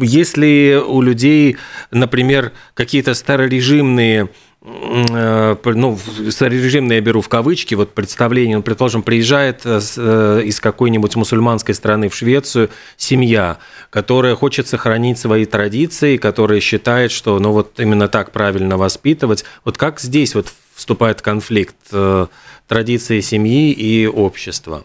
если 0.00 0.80
у 0.86 1.00
людей, 1.02 1.56
например, 1.90 2.52
какие-то 2.74 3.14
старорежимные 3.14 4.28
э, 4.62 5.56
ну, 5.64 5.98
старорежимные 6.30 6.96
я 6.96 7.00
беру 7.02 7.20
в 7.20 7.28
кавычки, 7.28 7.74
вот 7.74 7.94
представление, 7.94 8.56
ну, 8.56 8.62
предположим, 8.62 9.02
приезжает 9.02 9.62
э, 9.64 9.80
э, 9.96 10.42
из 10.44 10.60
какой-нибудь 10.60 11.16
мусульманской 11.16 11.74
страны 11.74 12.08
в 12.08 12.14
Швецию 12.14 12.70
семья, 12.96 13.58
которая 13.90 14.34
хочет 14.34 14.68
сохранить 14.68 15.18
свои 15.18 15.44
традиции, 15.44 16.16
которая 16.16 16.60
считает, 16.60 17.10
что, 17.10 17.38
ну, 17.38 17.52
вот 17.52 17.78
именно 17.78 18.08
так 18.08 18.32
правильно 18.32 18.76
воспитывать. 18.76 19.44
Вот 19.64 19.76
как 19.76 20.00
здесь 20.00 20.34
вот 20.34 20.52
вступает 20.74 21.22
конфликт 21.22 21.76
традиции 22.66 23.20
семьи 23.20 23.70
и 23.70 24.06
общества? 24.06 24.84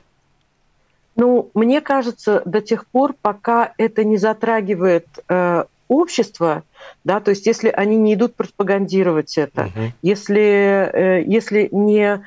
Ну, 1.19 1.51
мне 1.53 1.81
кажется, 1.81 2.41
до 2.45 2.61
тех 2.61 2.87
пор, 2.87 3.13
пока 3.21 3.73
это 3.77 4.05
не 4.05 4.15
затрагивает 4.15 5.05
э, 5.27 5.65
общество, 5.89 6.63
да, 7.03 7.19
то 7.19 7.31
есть 7.31 7.45
если 7.45 7.67
они 7.67 7.97
не 7.97 8.13
идут 8.13 8.35
пропагандировать 8.35 9.37
это, 9.37 9.63
угу. 9.63 9.91
если, 10.01 10.41
э, 10.41 11.23
если 11.25 11.67
не 11.73 12.23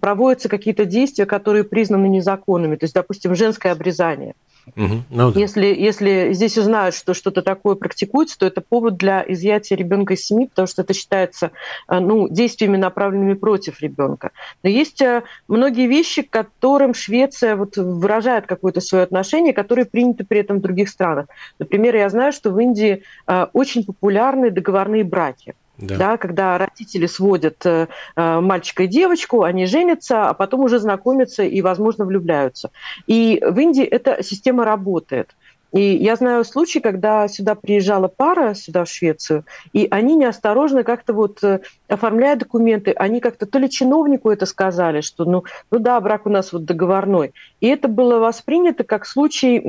проводятся 0.00 0.50
какие-то 0.50 0.84
действия, 0.84 1.24
которые 1.24 1.64
признаны 1.64 2.08
незаконными, 2.08 2.76
то 2.76 2.84
есть, 2.84 2.94
допустим, 2.94 3.34
женское 3.34 3.72
обрезание– 3.72 4.34
Угу. 4.74 5.02
Ну, 5.10 5.30
да. 5.30 5.40
если, 5.40 5.66
если 5.66 6.32
здесь 6.32 6.58
узнают, 6.58 6.94
что 6.94 7.14
что-то 7.14 7.42
такое 7.42 7.76
практикуется, 7.76 8.38
то 8.38 8.46
это 8.46 8.60
повод 8.60 8.96
для 8.96 9.24
изъятия 9.26 9.76
ребенка 9.76 10.14
из 10.14 10.26
семьи, 10.26 10.46
потому 10.46 10.66
что 10.66 10.82
это 10.82 10.92
считается 10.92 11.52
э, 11.88 12.00
ну, 12.00 12.28
действиями, 12.28 12.76
направленными 12.76 13.34
против 13.34 13.80
ребенка. 13.80 14.32
Но 14.62 14.68
есть 14.68 15.00
э, 15.00 15.22
многие 15.46 15.86
вещи, 15.86 16.22
к 16.22 16.30
которым 16.30 16.94
Швеция 16.94 17.56
вот 17.56 17.76
выражает 17.76 18.46
какое-то 18.46 18.80
свое 18.80 19.04
отношение, 19.04 19.52
которые 19.52 19.84
приняты 19.84 20.24
при 20.24 20.40
этом 20.40 20.58
в 20.58 20.62
других 20.62 20.88
странах. 20.88 21.26
Например, 21.58 21.94
я 21.94 22.08
знаю, 22.10 22.32
что 22.32 22.50
в 22.50 22.58
Индии 22.58 23.02
э, 23.26 23.46
очень 23.52 23.84
популярны 23.84 24.50
договорные 24.50 25.04
браки. 25.04 25.54
Да. 25.78 25.96
да, 25.96 26.16
когда 26.16 26.56
родители 26.56 27.06
сводят 27.06 27.64
э, 27.66 27.88
э, 28.16 28.40
мальчика 28.40 28.84
и 28.84 28.86
девочку, 28.86 29.42
они 29.42 29.66
женятся, 29.66 30.28
а 30.28 30.34
потом 30.34 30.60
уже 30.60 30.78
знакомятся 30.78 31.42
и, 31.42 31.60
возможно, 31.60 32.06
влюбляются. 32.06 32.70
И 33.06 33.42
в 33.46 33.58
Индии 33.58 33.84
эта 33.84 34.22
система 34.22 34.64
работает. 34.64 35.34
И 35.72 35.96
я 35.96 36.16
знаю 36.16 36.44
случаи, 36.44 36.78
когда 36.78 37.28
сюда 37.28 37.54
приезжала 37.54 38.08
пара, 38.08 38.54
сюда 38.54 38.84
в 38.84 38.88
Швецию, 38.88 39.44
и 39.74 39.86
они 39.90 40.16
неосторожно 40.16 40.84
как-то 40.84 41.12
вот 41.12 41.44
э, 41.44 41.60
оформляя 41.88 42.36
документы, 42.36 42.92
они 42.92 43.20
как-то 43.20 43.44
то 43.44 43.58
ли 43.58 43.68
чиновнику 43.68 44.30
это 44.30 44.46
сказали, 44.46 45.02
что 45.02 45.26
ну, 45.26 45.44
ну 45.70 45.78
да, 45.78 46.00
брак 46.00 46.24
у 46.24 46.30
нас 46.30 46.52
вот 46.52 46.64
договорной. 46.64 47.34
И 47.60 47.68
это 47.68 47.88
было 47.88 48.18
воспринято 48.18 48.84
как 48.84 49.04
случай 49.06 49.62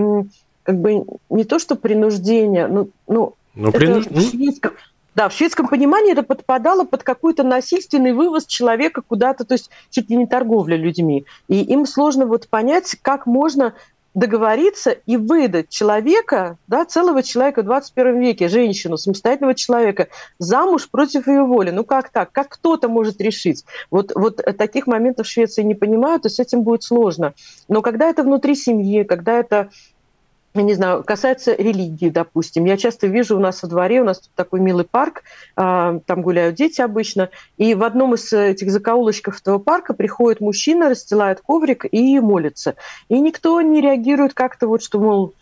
как 0.64 0.80
бы 0.80 1.06
не 1.30 1.44
то 1.44 1.60
что 1.60 1.76
принуждения, 1.76 2.68
ну, 2.68 2.90
ну, 3.08 3.36
ну, 3.56 3.72
принуж... 3.72 4.06
в 4.06 4.30
шведском, 4.30 4.74
да, 5.18 5.30
в 5.30 5.34
шведском 5.34 5.68
понимании 5.68 6.12
это 6.12 6.22
подпадало 6.22 6.84
под 6.84 7.02
какой-то 7.02 7.42
насильственный 7.42 8.14
вывоз 8.14 8.46
человека 8.46 9.02
куда-то, 9.02 9.46
то 9.46 9.54
есть 9.56 9.72
чуть 9.90 10.12
ли 10.12 10.16
не 10.16 10.28
торговля 10.28 10.78
людьми. 10.78 11.26
И 11.48 11.60
им 11.64 11.88
сложно 11.88 12.28
вот 12.28 12.48
понять, 12.48 12.96
как 13.02 13.26
можно 13.26 13.74
договориться 14.14 14.92
и 14.92 15.18
выдать 15.18 15.70
человека, 15.70 16.58
да, 16.68 16.86
целого 16.86 17.24
человека 17.24 17.64
в 17.64 17.66
21 17.66 18.20
веке, 18.20 18.48
женщину, 18.48 18.98
самостоятельного 18.98 19.56
человека, 19.56 20.08
замуж 20.38 20.88
против 20.88 21.28
ее 21.28 21.44
воли. 21.44 21.72
Ну 21.72 21.84
как 21.84 22.10
так? 22.10 22.32
Как 22.32 22.50
кто-то 22.50 22.88
может 22.88 23.20
решить? 23.20 23.66
Вот, 23.90 24.12
вот 24.14 24.38
таких 24.58 24.86
моментов 24.86 25.26
в 25.26 25.32
Швеции 25.32 25.64
не 25.64 25.74
понимают, 25.74 26.28
и 26.28 26.30
с 26.30 26.40
этим 26.40 26.62
будет 26.62 26.84
сложно. 26.84 27.34
Но 27.68 27.82
когда 27.82 28.08
это 28.08 28.22
внутри 28.22 28.54
семьи, 28.54 29.02
когда 29.02 29.40
это 29.40 29.70
не 30.64 30.74
знаю, 30.74 31.04
касается 31.04 31.56
религии, 31.56 32.10
допустим. 32.10 32.66
Я 32.66 32.78
часто 32.78 33.08
вижу 33.08 33.38
у 33.38 33.40
нас 33.40 33.62
во 33.64 33.70
дворе, 33.70 34.02
у 34.02 34.06
нас 34.06 34.20
тут 34.20 34.32
такой 34.36 34.60
милый 34.60 34.86
парк, 34.86 35.24
а, 35.56 36.00
там 36.06 36.22
гуляют 36.22 36.56
дети 36.56 36.82
обычно, 36.82 37.30
и 37.58 37.76
в 37.76 37.84
одном 37.84 38.14
из 38.14 38.32
этих 38.34 38.72
закоулочков 38.72 39.40
этого 39.40 39.60
парка 39.60 39.94
приходит 39.94 40.42
мужчина, 40.42 40.90
расстилает 40.90 41.42
коврик 41.42 41.86
и 41.90 42.20
молится. 42.20 42.76
И 43.10 43.20
никто 43.20 43.60
не 43.62 43.82
реагирует 43.82 44.34
как-то 44.34 44.68
вот, 44.68 44.84
что, 44.84 45.00
мол, 45.00 45.34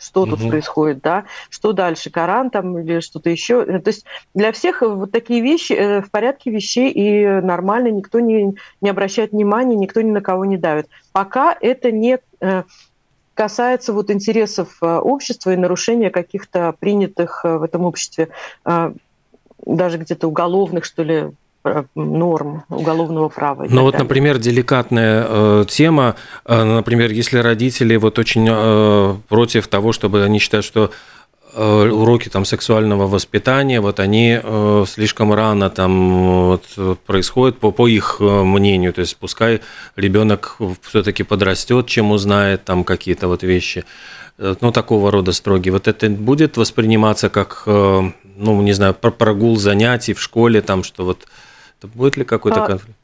что 0.00 0.22
угу. 0.22 0.30
тут 0.30 0.48
происходит, 0.48 1.02
да, 1.02 1.24
что 1.50 1.72
дальше, 1.72 2.10
Коран 2.10 2.50
там 2.50 2.78
или 2.78 3.00
что-то 3.00 3.30
еще. 3.30 3.64
То 3.64 3.90
есть 3.90 4.04
для 4.34 4.50
всех 4.52 4.82
вот 4.82 5.12
такие 5.12 5.42
вещи 5.42 5.74
э, 5.74 6.00
в 6.00 6.10
порядке 6.10 6.50
вещей 6.50 6.90
и 6.90 7.26
нормально, 7.26 7.88
никто 7.88 8.18
не, 8.18 8.56
не 8.80 8.90
обращает 8.90 9.32
внимания, 9.32 9.76
никто 9.76 10.00
ни 10.00 10.10
на 10.10 10.22
кого 10.22 10.44
не 10.44 10.56
давит. 10.56 10.88
Пока 11.12 11.56
это 11.60 11.92
не 11.92 12.18
э, 12.40 12.62
касается 13.40 13.94
вот 13.94 14.10
интересов 14.10 14.76
э, 14.82 14.86
общества 14.86 15.54
и 15.54 15.56
нарушения 15.56 16.10
каких-то 16.10 16.74
принятых 16.78 17.40
э, 17.42 17.56
в 17.56 17.62
этом 17.62 17.86
обществе 17.86 18.28
э, 18.66 18.92
даже 19.64 19.96
где-то 19.96 20.28
уголовных, 20.28 20.84
что 20.84 21.02
ли, 21.02 21.30
норм 21.94 22.64
уголовного 22.68 23.30
права. 23.30 23.66
Ну 23.68 23.82
вот, 23.82 23.92
далее. 23.92 24.04
например, 24.04 24.38
деликатная 24.38 25.24
э, 25.26 25.64
тема, 25.68 26.16
э, 26.44 26.64
например, 26.64 27.12
если 27.12 27.38
родители 27.38 27.96
вот 27.96 28.18
очень 28.18 28.46
э, 28.50 29.16
против 29.28 29.68
того, 29.68 29.92
чтобы 29.92 30.22
они 30.22 30.38
считают, 30.38 30.66
что 30.66 30.90
уроки 31.54 32.28
там 32.28 32.44
сексуального 32.44 33.06
воспитания, 33.06 33.80
вот 33.80 34.00
они 34.00 34.38
э, 34.42 34.84
слишком 34.88 35.32
рано 35.32 35.70
там 35.70 36.46
вот, 36.46 36.98
происходят 37.06 37.58
по, 37.58 37.70
по 37.72 37.88
их 37.88 38.16
э, 38.20 38.24
мнению, 38.24 38.92
то 38.92 39.00
есть 39.00 39.16
пускай 39.16 39.60
ребенок 39.96 40.56
все-таки 40.82 41.22
подрастет, 41.22 41.86
чем 41.86 42.12
узнает 42.12 42.64
там 42.64 42.84
какие-то 42.84 43.28
вот 43.28 43.42
вещи, 43.42 43.84
ну 44.38 44.72
такого 44.72 45.10
рода 45.10 45.32
строгие. 45.32 45.72
Вот 45.72 45.88
это 45.88 46.08
будет 46.08 46.56
восприниматься 46.56 47.28
как, 47.28 47.64
ну 47.66 48.62
не 48.62 48.72
знаю, 48.72 48.94
прогул 48.94 49.56
занятий 49.56 50.14
в 50.14 50.22
школе, 50.22 50.62
там 50.62 50.82
что 50.82 51.04
вот, 51.04 51.26
будет 51.82 52.16
ли 52.16 52.24
какой-то 52.24 52.64
а, 52.64 52.66
конфликт? 52.66 52.99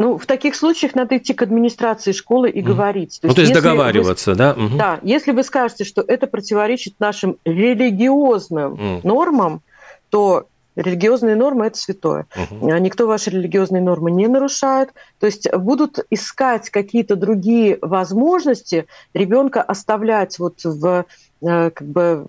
Ну, 0.00 0.16
в 0.16 0.24
таких 0.24 0.56
случаях 0.56 0.94
надо 0.94 1.18
идти 1.18 1.34
к 1.34 1.42
администрации 1.42 2.12
школы 2.12 2.48
и 2.48 2.62
mm. 2.62 2.64
говорить. 2.64 3.20
То 3.20 3.26
ну, 3.26 3.28
есть, 3.28 3.36
то 3.36 3.42
есть 3.42 3.52
договариваться, 3.52 4.30
вы, 4.30 4.36
да? 4.36 4.52
Угу. 4.52 4.76
Да, 4.78 4.98
если 5.02 5.32
вы 5.32 5.42
скажете, 5.44 5.84
что 5.84 6.00
это 6.00 6.26
противоречит 6.26 6.94
нашим 6.98 7.36
религиозным 7.44 8.74
mm. 8.76 9.00
нормам, 9.02 9.60
то 10.08 10.46
религиозные 10.74 11.36
нормы– 11.36 11.66
это 11.66 11.76
святое. 11.76 12.24
Угу. 12.50 12.74
Никто 12.76 13.06
ваши 13.06 13.28
религиозные 13.28 13.82
нормы 13.82 14.10
не 14.10 14.26
нарушает. 14.26 14.88
То 15.18 15.26
есть 15.26 15.54
будут 15.54 15.98
искать 16.08 16.70
какие-то 16.70 17.14
другие 17.14 17.78
возможности 17.82 18.86
ребенка 19.12 19.60
оставлять 19.60 20.38
вот 20.38 20.64
в 20.64 21.04
э, 21.42 21.70
как 21.70 21.86
бы 21.86 22.26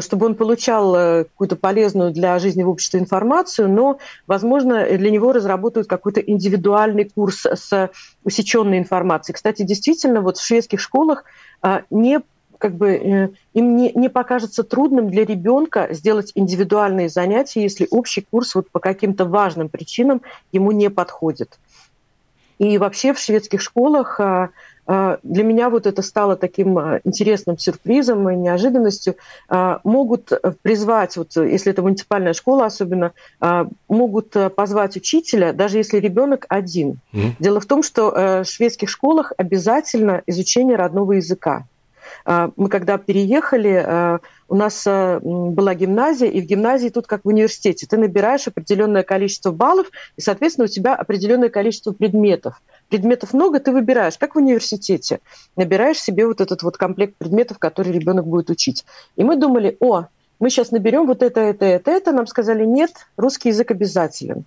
чтобы 0.00 0.26
он 0.26 0.34
получал 0.34 0.94
э, 0.94 1.24
какую-то 1.24 1.56
полезную 1.56 2.10
для 2.10 2.38
жизни 2.38 2.62
в 2.62 2.68
обществе 2.70 3.00
информацию, 3.00 3.68
но, 3.68 3.98
возможно, 4.26 4.86
для 4.86 5.10
него 5.10 5.32
разработают 5.32 5.88
какой-то 5.88 6.20
индивидуальный 6.20 7.04
курс 7.04 7.44
с 7.44 7.90
усеченной 8.24 8.78
информацией. 8.78 9.34
Кстати, 9.34 9.62
действительно, 9.62 10.20
вот 10.20 10.38
в 10.38 10.44
шведских 10.44 10.80
школах 10.80 11.24
а, 11.60 11.82
не 11.90 12.20
как 12.58 12.76
бы 12.76 12.92
э, 12.92 13.28
им 13.52 13.76
не, 13.76 13.92
не 13.92 14.08
покажется 14.08 14.62
трудным 14.62 15.10
для 15.10 15.26
ребенка 15.26 15.88
сделать 15.90 16.32
индивидуальные 16.34 17.10
занятия, 17.10 17.62
если 17.62 17.86
общий 17.90 18.22
курс 18.22 18.54
вот 18.54 18.70
по 18.70 18.80
каким-то 18.80 19.26
важным 19.26 19.68
причинам 19.68 20.22
ему 20.50 20.72
не 20.72 20.88
подходит. 20.88 21.58
И 22.58 22.78
вообще 22.78 23.12
в 23.12 23.18
шведских 23.18 23.60
школах 23.60 24.18
а, 24.18 24.50
для 24.86 25.44
меня 25.44 25.70
вот 25.70 25.86
это 25.86 26.02
стало 26.02 26.36
таким 26.36 26.78
а, 26.78 27.00
интересным 27.04 27.58
сюрпризом 27.58 28.28
и 28.28 28.36
неожиданностью. 28.36 29.16
Могут 29.84 30.30
призвать, 30.62 31.16
вот 31.16 31.36
если 31.36 31.72
это 31.72 31.82
муниципальная 31.82 32.32
школа 32.32 32.66
особенно, 32.66 33.12
могут 33.88 34.36
позвать 34.54 34.96
учителя, 34.96 35.52
даже 35.52 35.78
если 35.78 35.98
ребенок 35.98 36.46
один. 36.48 36.98
Mm-hmm. 37.12 37.32
Дело 37.38 37.60
в 37.60 37.66
том, 37.66 37.82
что 37.82 38.10
э, 38.10 38.42
в 38.44 38.48
шведских 38.48 38.88
школах 38.88 39.32
обязательно 39.36 40.22
изучение 40.26 40.76
родного 40.76 41.12
языка. 41.12 41.64
Мы 42.24 42.68
когда 42.68 42.98
переехали, 42.98 44.20
у 44.48 44.56
нас 44.56 44.86
э, 44.86 45.20
была 45.22 45.74
гимназия, 45.74 46.28
и 46.28 46.40
в 46.40 46.44
гимназии 46.44 46.88
тут 46.88 47.06
как 47.06 47.24
в 47.24 47.28
университете. 47.28 47.86
Ты 47.86 47.96
набираешь 47.96 48.46
определенное 48.46 49.02
количество 49.02 49.50
баллов, 49.50 49.88
и, 50.16 50.20
соответственно, 50.20 50.66
у 50.66 50.68
тебя 50.68 50.94
определенное 50.94 51.48
количество 51.48 51.92
предметов. 51.92 52.62
Предметов 52.88 53.32
много, 53.32 53.58
ты 53.58 53.72
выбираешь, 53.72 54.18
как 54.18 54.34
в 54.34 54.38
университете. 54.38 55.20
Набираешь 55.56 55.98
себе 55.98 56.26
вот 56.26 56.40
этот 56.40 56.62
вот 56.62 56.76
комплект 56.76 57.16
предметов, 57.16 57.58
который 57.58 57.92
ребенок 57.92 58.26
будет 58.26 58.50
учить. 58.50 58.84
И 59.16 59.24
мы 59.24 59.36
думали, 59.36 59.76
о, 59.80 60.04
мы 60.40 60.50
сейчас 60.50 60.70
наберем 60.70 61.06
вот 61.06 61.22
это, 61.22 61.40
это, 61.40 61.64
это, 61.64 61.90
это. 61.90 62.12
Нам 62.12 62.26
сказали, 62.26 62.64
нет, 62.64 62.92
русский 63.16 63.48
язык 63.48 63.70
обязателен. 63.70 64.44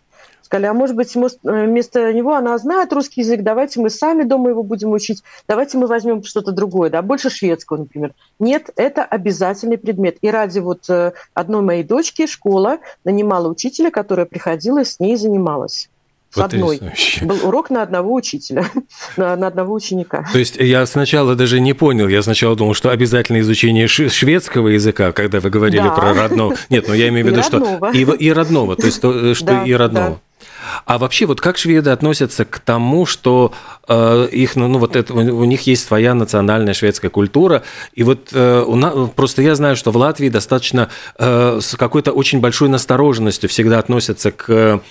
Сказали, 0.48 0.68
а 0.68 0.74
может 0.74 0.96
быть, 0.96 1.14
э, 1.14 1.20
вместо 1.44 2.14
него 2.14 2.34
она 2.34 2.58
знает 2.58 2.94
русский 2.94 3.20
язык, 3.20 3.42
давайте 3.44 3.82
мы 3.82 3.90
сами 3.90 4.24
дома 4.24 4.50
его 4.52 4.64
будем 4.64 4.94
учить, 4.94 5.22
давайте 5.46 5.78
мы 5.78 5.88
возьмем 5.88 6.24
что-то 6.24 6.54
другое, 6.54 6.90
да, 6.90 7.02
больше 7.02 7.30
шведского, 7.30 7.80
например. 7.80 8.14
Нет, 8.40 8.70
это 8.78 9.04
обязательный 9.04 9.78
предмет. 9.78 10.16
И 10.22 10.32
ради 10.32 10.60
вот 10.60 10.90
э, 10.90 11.12
одной 11.34 11.62
моей 11.64 11.84
дочки 11.84 12.28
школа 12.28 12.78
нанимала 13.04 13.50
учителя, 13.50 13.92
которая 13.92 14.26
приходила 14.26 14.80
и 14.80 14.86
с 14.86 15.02
ней 15.02 15.18
занималась 15.18 15.90
с 16.34 16.38
одной. 16.38 16.80
Был 17.22 17.46
урок 17.46 17.70
на 17.70 17.82
одного 17.82 18.14
учителя, 18.14 18.66
на, 19.18 19.36
на 19.36 19.48
одного 19.48 19.74
ученика. 19.74 20.26
То 20.32 20.40
есть 20.40 20.56
я 20.58 20.86
сначала 20.86 21.36
даже 21.36 21.60
не 21.60 21.74
понял, 21.74 22.08
я 22.08 22.22
сначала 22.22 22.56
думал, 22.56 22.74
что 22.74 22.90
обязательно 22.90 23.40
изучение 23.42 23.88
шведского 23.88 24.70
языка, 24.70 25.12
когда 25.12 25.40
вы 25.40 25.50
говорили 25.50 25.84
да. 25.84 25.90
про 25.90 26.14
родного. 26.14 26.56
Нет, 26.70 26.86
но 26.88 26.94
ну 26.94 27.00
я 27.00 27.10
имею 27.10 27.26
в 27.26 27.30
виду, 27.30 27.44
что 27.44 27.90
и, 27.94 28.02
и 28.02 28.32
родного, 28.32 28.76
то 28.76 28.86
есть 28.86 29.02
то, 29.02 29.34
что 29.36 29.46
да, 29.46 29.64
и 29.64 29.74
родного. 29.74 30.10
Да. 30.10 30.20
А 30.86 30.98
вообще, 30.98 31.26
вот 31.26 31.42
как 31.42 31.58
шведы 31.58 31.90
относятся 31.90 32.46
к 32.46 32.60
тому, 32.60 33.06
что 33.06 33.54
э, 33.88 34.28
их, 34.32 34.56
ну, 34.56 34.68
ну 34.68 34.80
вот 34.80 34.96
это, 34.96 35.14
у 35.14 35.44
них 35.44 35.62
есть 35.62 35.86
своя 35.86 36.14
национальная 36.14 36.74
шведская 36.74 37.10
культура, 37.10 37.64
и 37.94 38.04
вот 38.04 38.30
э, 38.34 38.64
у 38.66 38.76
нас, 38.76 38.94
просто 39.16 39.42
я 39.42 39.56
знаю, 39.56 39.76
что 39.76 39.92
в 39.92 39.98
Латвии 39.98 40.30
достаточно 40.30 40.90
э, 41.18 41.60
с 41.62 41.76
какой-то 41.76 42.12
очень 42.12 42.40
большой 42.40 42.70
настороженностью 42.70 43.50
всегда 43.50 43.80
относятся 43.80 44.32
к 44.32 44.82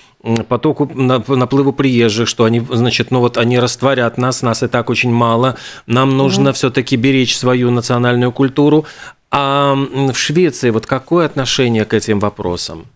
потоку 0.47 0.89
наплыву 0.95 1.73
приезжих, 1.73 2.27
что 2.27 2.43
они, 2.43 2.59
значит, 2.71 3.11
ну 3.11 3.19
вот 3.19 3.37
они 3.37 3.59
растворят 3.59 4.17
нас, 4.17 4.41
нас 4.41 4.63
и 4.63 4.67
так 4.67 4.89
очень 4.89 5.11
мало, 5.11 5.57
нам 5.85 6.17
нужно 6.17 6.49
угу. 6.49 6.55
все-таки 6.55 6.95
беречь 6.95 7.37
свою 7.37 7.71
национальную 7.71 8.31
культуру. 8.31 8.85
А 9.29 9.75
в 9.75 10.15
Швеции 10.15 10.69
вот 10.69 10.85
какое 10.85 11.25
отношение 11.25 11.85
к 11.85 11.93
этим 11.93 12.19
вопросам? 12.19 12.87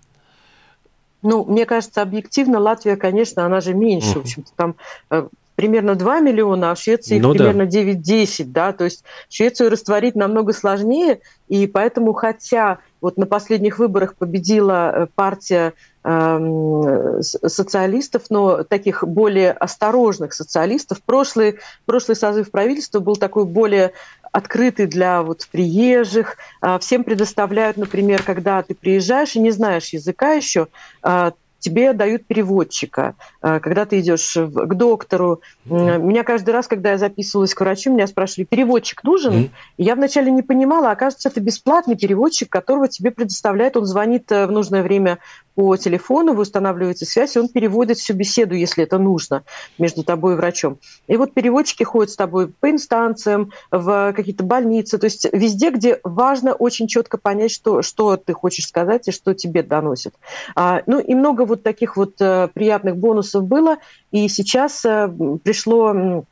Ну, 1.21 1.45
мне 1.45 1.65
кажется, 1.65 2.01
объективно 2.01 2.59
Латвия, 2.59 2.95
конечно, 2.95 3.45
она 3.45 3.61
же 3.61 3.73
меньше. 3.73 4.19
В 4.19 4.21
общем-то, 4.21 4.51
там 4.55 4.75
э, 5.09 5.27
примерно 5.55 5.95
2 5.95 6.21
миллиона, 6.21 6.71
а 6.71 6.75
в 6.75 6.79
Швеции 6.79 7.19
ну, 7.19 7.33
примерно 7.33 7.65
да. 7.65 7.81
9-10, 7.81 8.45
да, 8.45 8.73
то 8.73 8.85
есть 8.85 9.03
Швецию 9.29 9.69
растворить 9.69 10.15
намного 10.15 10.53
сложнее, 10.53 11.19
и 11.49 11.67
поэтому, 11.67 12.13
хотя 12.13 12.79
вот 12.99 13.17
на 13.17 13.25
последних 13.25 13.77
выборах 13.77 14.15
победила 14.15 14.91
э, 14.91 15.07
партия 15.13 15.73
э, 16.03 17.19
социалистов, 17.21 18.23
но 18.29 18.63
таких 18.63 19.03
более 19.03 19.51
осторожных 19.51 20.33
социалистов, 20.33 21.01
прошлый, 21.03 21.59
прошлый 21.85 22.15
созыв 22.15 22.49
правительства 22.49 22.99
был 22.99 23.15
такой 23.15 23.45
более 23.45 23.91
открытый 24.31 24.87
для 24.87 25.21
вот 25.21 25.47
приезжих. 25.51 26.37
А, 26.61 26.79
всем 26.79 27.03
предоставляют, 27.03 27.77
например, 27.77 28.23
когда 28.23 28.61
ты 28.63 28.73
приезжаешь 28.73 29.35
и 29.35 29.39
не 29.39 29.51
знаешь 29.51 29.89
языка 29.89 30.33
еще, 30.33 30.67
а, 31.01 31.33
тебе 31.59 31.93
дают 31.93 32.25
переводчика. 32.25 33.15
А, 33.41 33.59
когда 33.59 33.85
ты 33.85 33.99
идешь 33.99 34.35
к 34.35 34.73
доктору, 34.73 35.41
меня 35.65 36.23
каждый 36.23 36.51
раз, 36.51 36.67
когда 36.67 36.91
я 36.91 36.97
записывалась 36.97 37.53
к 37.53 37.61
врачу, 37.61 37.93
меня 37.93 38.07
спрашивали, 38.07 38.45
переводчик 38.45 39.03
нужен? 39.03 39.33
Mm-hmm. 39.33 39.49
я 39.77 39.95
вначале 39.95 40.31
не 40.31 40.41
понимала, 40.41 40.91
оказывается, 40.91 41.29
это 41.29 41.39
бесплатный 41.39 41.95
переводчик, 41.95 42.49
которого 42.49 42.87
тебе 42.87 43.11
предоставляет, 43.11 43.77
он 43.77 43.85
звонит 43.85 44.31
э, 44.31 44.47
в 44.47 44.51
нужное 44.51 44.81
время 44.81 45.19
по 45.61 45.77
телефону, 45.77 46.33
вы 46.33 46.41
устанавливаете 46.41 47.05
связь, 47.05 47.35
и 47.35 47.39
он 47.39 47.47
переводит 47.47 47.99
всю 47.99 48.15
беседу, 48.15 48.55
если 48.55 48.83
это 48.83 48.97
нужно, 48.97 49.43
между 49.77 50.03
тобой 50.03 50.33
и 50.33 50.35
врачом. 50.35 50.79
И 51.05 51.15
вот 51.17 51.35
переводчики 51.35 51.83
ходят 51.83 52.09
с 52.09 52.15
тобой 52.15 52.47
по 52.47 52.71
инстанциям, 52.71 53.51
в 53.69 54.11
какие-то 54.13 54.43
больницы, 54.43 54.97
то 54.97 55.05
есть 55.05 55.27
везде, 55.31 55.69
где 55.69 55.99
важно 56.03 56.53
очень 56.53 56.87
четко 56.87 57.19
понять, 57.19 57.51
что, 57.51 57.83
что 57.83 58.17
ты 58.17 58.33
хочешь 58.33 58.65
сказать 58.65 59.07
и 59.07 59.11
что 59.11 59.35
тебе 59.35 59.61
доносит. 59.61 60.15
А, 60.55 60.81
ну 60.87 60.99
и 60.99 61.13
много 61.13 61.45
вот 61.45 61.61
таких 61.61 61.95
вот 61.95 62.15
а, 62.19 62.47
приятных 62.47 62.97
бонусов 62.97 63.43
было, 63.43 63.77
и 64.09 64.27
сейчас 64.29 64.83
а, 64.83 65.13
пришло 65.43 66.25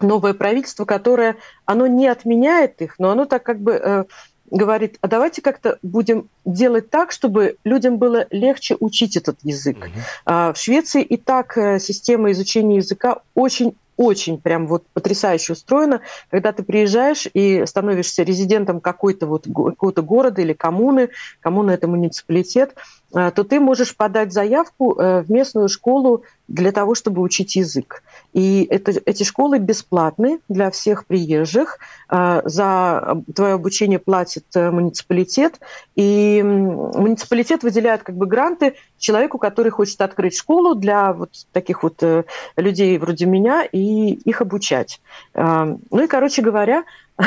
новое 0.00 0.34
правительство, 0.34 0.84
которое, 0.84 1.34
оно 1.64 1.88
не 1.88 2.06
отменяет 2.06 2.80
их, 2.80 3.00
но 3.00 3.10
оно 3.10 3.24
так 3.24 3.42
как 3.42 3.60
бы 3.60 3.72
э, 3.72 4.04
говорит, 4.50 4.98
а 5.00 5.08
давайте 5.08 5.42
как-то 5.42 5.78
будем 5.82 6.28
делать 6.44 6.90
так, 6.90 7.12
чтобы 7.12 7.56
людям 7.64 7.98
было 7.98 8.26
легче 8.30 8.76
учить 8.78 9.16
этот 9.16 9.38
язык. 9.42 9.90
Uh-huh. 10.26 10.54
В 10.54 10.58
Швеции 10.58 11.02
и 11.02 11.16
так 11.16 11.56
э, 11.56 11.78
система 11.78 12.32
изучения 12.32 12.76
языка 12.76 13.18
очень 13.34 13.74
очень 13.96 14.40
прям 14.40 14.68
вот 14.68 14.84
потрясающе 14.92 15.54
устроена, 15.54 16.02
когда 16.30 16.52
ты 16.52 16.62
приезжаешь 16.62 17.26
и 17.34 17.66
становишься 17.66 18.22
резидентом 18.22 18.80
какой-то 18.80 19.26
вот 19.26 19.46
какого-то 19.46 20.02
города 20.02 20.40
или 20.40 20.52
коммуны, 20.52 21.10
коммуна 21.40 21.72
это 21.72 21.88
муниципалитет, 21.88 22.76
э, 23.12 23.32
то 23.34 23.42
ты 23.42 23.58
можешь 23.58 23.96
подать 23.96 24.32
заявку 24.32 24.94
в 24.94 25.24
местную 25.28 25.68
школу 25.68 26.22
для 26.46 26.70
того, 26.70 26.94
чтобы 26.94 27.22
учить 27.22 27.56
язык. 27.56 28.04
И 28.38 28.68
это, 28.70 28.92
эти 29.04 29.24
школы 29.24 29.58
бесплатны 29.58 30.38
для 30.48 30.70
всех 30.70 31.06
приезжих. 31.06 31.80
А, 32.08 32.40
за 32.44 33.20
твое 33.34 33.54
обучение 33.54 33.98
платит 33.98 34.44
э, 34.54 34.70
муниципалитет. 34.70 35.58
И 35.96 36.40
муниципалитет 36.44 37.64
выделяет 37.64 38.04
как 38.04 38.14
бы 38.14 38.26
гранты 38.26 38.76
человеку, 38.96 39.38
который 39.38 39.72
хочет 39.72 40.00
открыть 40.02 40.36
школу 40.36 40.76
для 40.76 41.12
вот 41.14 41.30
таких 41.52 41.82
вот 41.82 42.00
э, 42.04 42.22
людей 42.56 42.96
вроде 42.98 43.26
меня 43.26 43.64
и 43.64 44.12
их 44.12 44.40
обучать. 44.40 45.00
А, 45.34 45.76
ну 45.90 46.04
и, 46.04 46.06
короче 46.06 46.40
говоря, 46.40 46.84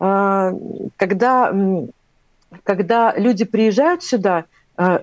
а, 0.00 0.52
когда, 0.96 1.54
когда 2.64 3.14
люди 3.16 3.44
приезжают 3.44 4.02
сюда, 4.02 4.46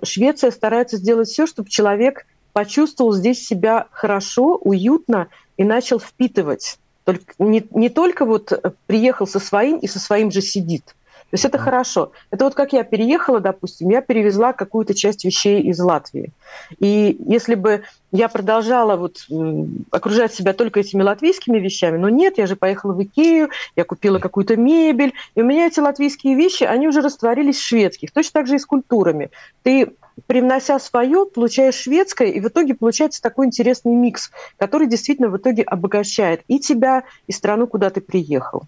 Швеция 0.04 0.52
старается 0.52 0.98
сделать 0.98 1.30
все, 1.30 1.48
чтобы 1.48 1.70
человек 1.70 2.26
почувствовал 2.54 3.14
здесь 3.14 3.46
себя 3.46 3.88
хорошо, 3.92 4.58
уютно 4.58 5.28
и 5.58 5.64
начал 5.64 6.00
впитывать. 6.00 6.80
Только, 7.04 7.34
не, 7.40 7.66
не 7.72 7.90
только 7.90 8.26
вот 8.26 8.78
приехал 8.86 9.28
со 9.28 9.40
своим 9.40 9.78
и 9.78 9.88
со 9.88 10.00
своим 10.00 10.32
же 10.32 10.42
сидит. 10.42 10.96
То 11.32 11.36
есть 11.36 11.46
это 11.46 11.58
хорошо. 11.58 12.12
Это 12.30 12.44
вот 12.44 12.56
как 12.56 12.74
я 12.74 12.84
переехала, 12.84 13.40
допустим, 13.40 13.90
я 13.90 14.02
перевезла 14.02 14.52
какую-то 14.52 14.94
часть 14.94 15.24
вещей 15.24 15.62
из 15.62 15.80
Латвии. 15.80 16.34
И 16.80 17.18
если 17.26 17.56
бы 17.56 17.84
я 18.12 18.28
продолжала 18.28 18.98
вот 18.98 19.26
окружать 19.92 20.34
себя 20.34 20.52
только 20.52 20.82
этими 20.82 21.02
латвийскими 21.02 21.58
вещами, 21.58 21.98
но 21.98 22.10
нет, 22.10 22.38
я 22.38 22.48
же 22.48 22.58
поехала 22.58 22.92
в 22.92 23.02
Икею, 23.02 23.50
я 23.78 23.86
купила 23.86 24.20
какую-то 24.20 24.58
мебель, 24.58 25.14
и 25.34 25.42
у 25.42 25.46
меня 25.46 25.68
эти 25.68 25.80
латвийские 25.80 26.36
вещи, 26.36 26.66
они 26.66 26.90
уже 26.90 27.00
растворились 27.00 27.58
в 27.58 27.66
шведских. 27.66 28.12
Точно 28.12 28.34
так 28.34 28.48
же 28.48 28.56
и 28.56 28.60
с 28.60 28.66
культурами. 28.66 29.30
Ты 29.64 29.94
привнося 30.28 30.80
свое, 30.80 31.26
получаешь 31.26 31.76
шведское, 31.76 32.28
и 32.28 32.42
в 32.42 32.48
итоге 32.50 32.74
получается 32.74 33.22
такой 33.22 33.46
интересный 33.46 33.96
микс, 33.96 34.32
который 34.58 34.88
действительно 34.88 35.30
в 35.30 35.38
итоге 35.38 35.64
обогащает 35.64 36.42
и 36.50 36.60
тебя, 36.60 37.04
и 37.28 37.32
страну, 37.32 37.68
куда 37.68 37.90
ты 37.90 38.02
приехал. 38.02 38.64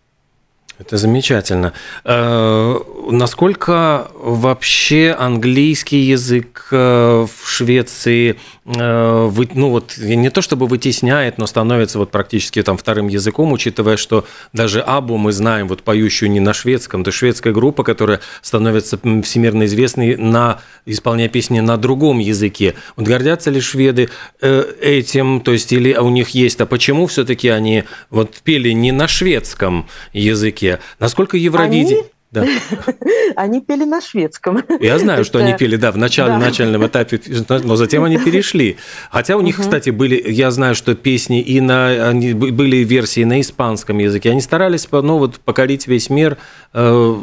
Это 0.80 0.98
замечательно. 0.98 1.74
Э, 2.04 2.80
насколько 3.10 4.08
вообще 4.16 5.16
английский 5.18 6.00
язык 6.00 6.68
э, 6.72 7.28
в 7.28 7.50
Швеции 7.50 8.40
э, 8.66 9.32
ну 9.54 9.70
вот 9.70 9.98
не 9.98 10.30
то 10.30 10.42
чтобы 10.42 10.68
вытесняет, 10.68 11.38
но 11.38 11.48
становится 11.48 12.00
вот 12.00 12.12
практически 12.12 12.62
там 12.62 12.78
вторым 12.78 13.08
языком, 13.08 13.52
учитывая, 13.52 13.98
что 13.98 14.26
даже 14.54 14.82
Абу 14.82 15.18
мы 15.18 15.32
знаем, 15.32 15.68
вот 15.68 15.84
поющую 15.84 16.30
не 16.30 16.40
на 16.40 16.54
шведском, 16.54 17.02
это 17.02 17.12
шведская 17.12 17.54
группа, 17.54 17.84
которая 17.84 18.20
становится 18.42 18.98
всемирно 18.98 19.66
известной 19.66 20.16
на 20.18 20.60
исполняя 20.86 21.30
песни 21.30 21.60
на 21.60 21.78
другом 21.78 22.20
языке. 22.20 22.76
Вот 22.96 23.08
гордятся 23.08 23.50
ли 23.52 23.62
шведы 23.62 24.10
э, 24.42 24.64
этим, 24.82 25.42
то 25.42 25.52
есть 25.52 25.72
или 25.72 25.94
у 25.96 26.10
них 26.10 26.30
есть, 26.30 26.60
а 26.62 26.66
почему 26.66 27.08
все-таки 27.08 27.50
они 27.50 27.84
вот 28.10 28.42
пели 28.44 28.70
не 28.70 28.92
на 28.92 29.08
шведском 29.08 29.88
языке? 30.14 30.80
Насколько 31.00 31.38
Евровидение... 31.38 32.00
Они? 32.00 32.13
Да. 32.34 32.46
Они 33.36 33.62
пели 33.62 33.84
на 33.84 34.02
шведском. 34.02 34.64
Я 34.80 34.98
знаю, 34.98 35.24
что 35.24 35.38
они 35.40 35.56
пели, 35.56 35.76
да, 35.76 35.92
в 35.92 35.98
начале, 35.98 36.34
да. 36.34 36.40
начальном 36.40 36.86
этапе, 36.86 37.22
но 37.48 37.76
затем 37.76 38.04
они 38.04 38.18
перешли. 38.18 38.78
Хотя 39.12 39.38
у 39.38 39.42
них, 39.42 39.56
угу. 39.56 39.64
кстати, 39.64 39.92
были, 39.92 40.22
я 40.32 40.50
знаю, 40.50 40.74
что 40.74 40.96
песни 40.96 41.42
и 41.42 41.62
на, 41.62 42.10
они, 42.10 42.34
были 42.34 42.78
версии 42.78 43.24
на 43.24 43.40
испанском 43.40 44.00
языке. 44.00 44.32
Они 44.32 44.42
старались, 44.42 44.88
ну, 44.92 45.20
вот, 45.20 45.40
покорить 45.40 45.88
весь 45.88 46.10
мир, 46.10 46.38
э, 46.74 47.16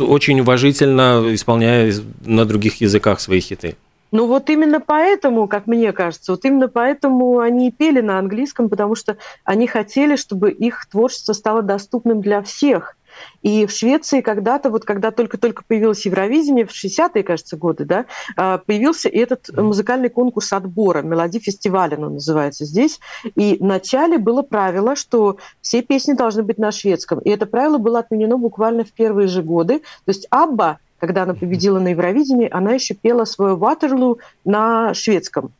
очень 0.00 0.40
уважительно 0.40 1.24
исполняя 1.30 1.92
на 2.24 2.44
других 2.44 2.82
языках 2.82 3.20
свои 3.20 3.40
хиты. 3.40 3.76
Ну 4.10 4.26
вот 4.26 4.48
именно 4.48 4.80
поэтому, 4.80 5.48
как 5.48 5.66
мне 5.66 5.92
кажется, 5.92 6.32
вот 6.32 6.44
именно 6.44 6.68
поэтому 6.68 7.40
они 7.40 7.68
и 7.68 7.70
пели 7.70 8.00
на 8.00 8.18
английском, 8.18 8.68
потому 8.68 8.94
что 8.94 9.18
они 9.44 9.66
хотели, 9.66 10.16
чтобы 10.16 10.50
их 10.50 10.86
творчество 10.86 11.34
стало 11.34 11.62
доступным 11.62 12.22
для 12.22 12.42
всех. 12.42 12.96
И 13.42 13.66
в 13.66 13.70
Швеции 13.70 14.20
когда-то, 14.20 14.70
вот 14.70 14.84
когда 14.84 15.10
только-только 15.10 15.62
появилось 15.66 16.04
Евровидение, 16.06 16.66
в 16.66 16.70
60-е, 16.70 17.22
кажется, 17.22 17.56
годы, 17.56 17.84
да, 17.84 18.06
а, 18.36 18.58
появился 18.58 19.08
этот 19.08 19.48
музыкальный 19.56 20.08
конкурс 20.08 20.52
отбора, 20.52 21.02
мелодий 21.02 21.40
фестиваля 21.40 21.96
он 21.96 22.14
называется 22.14 22.64
здесь. 22.64 23.00
И 23.34 23.56
вначале 23.60 24.18
было 24.18 24.42
правило, 24.42 24.96
что 24.96 25.38
все 25.60 25.82
песни 25.82 26.12
должны 26.14 26.42
быть 26.42 26.58
на 26.58 26.72
шведском. 26.72 27.20
И 27.20 27.30
это 27.30 27.46
правило 27.46 27.78
было 27.78 28.00
отменено 28.00 28.38
буквально 28.38 28.84
в 28.84 28.92
первые 28.92 29.28
же 29.28 29.42
годы. 29.42 29.78
То 29.78 30.08
есть 30.08 30.26
Абба 30.30 30.78
когда 30.98 31.22
она 31.22 31.34
победила 31.34 31.78
на 31.78 31.88
Евровидении, 31.88 32.48
она 32.50 32.72
еще 32.72 32.94
пела 32.94 33.24
свою 33.24 33.56
«Ватерлу» 33.56 34.18
на 34.44 34.94
шведском. 34.94 35.52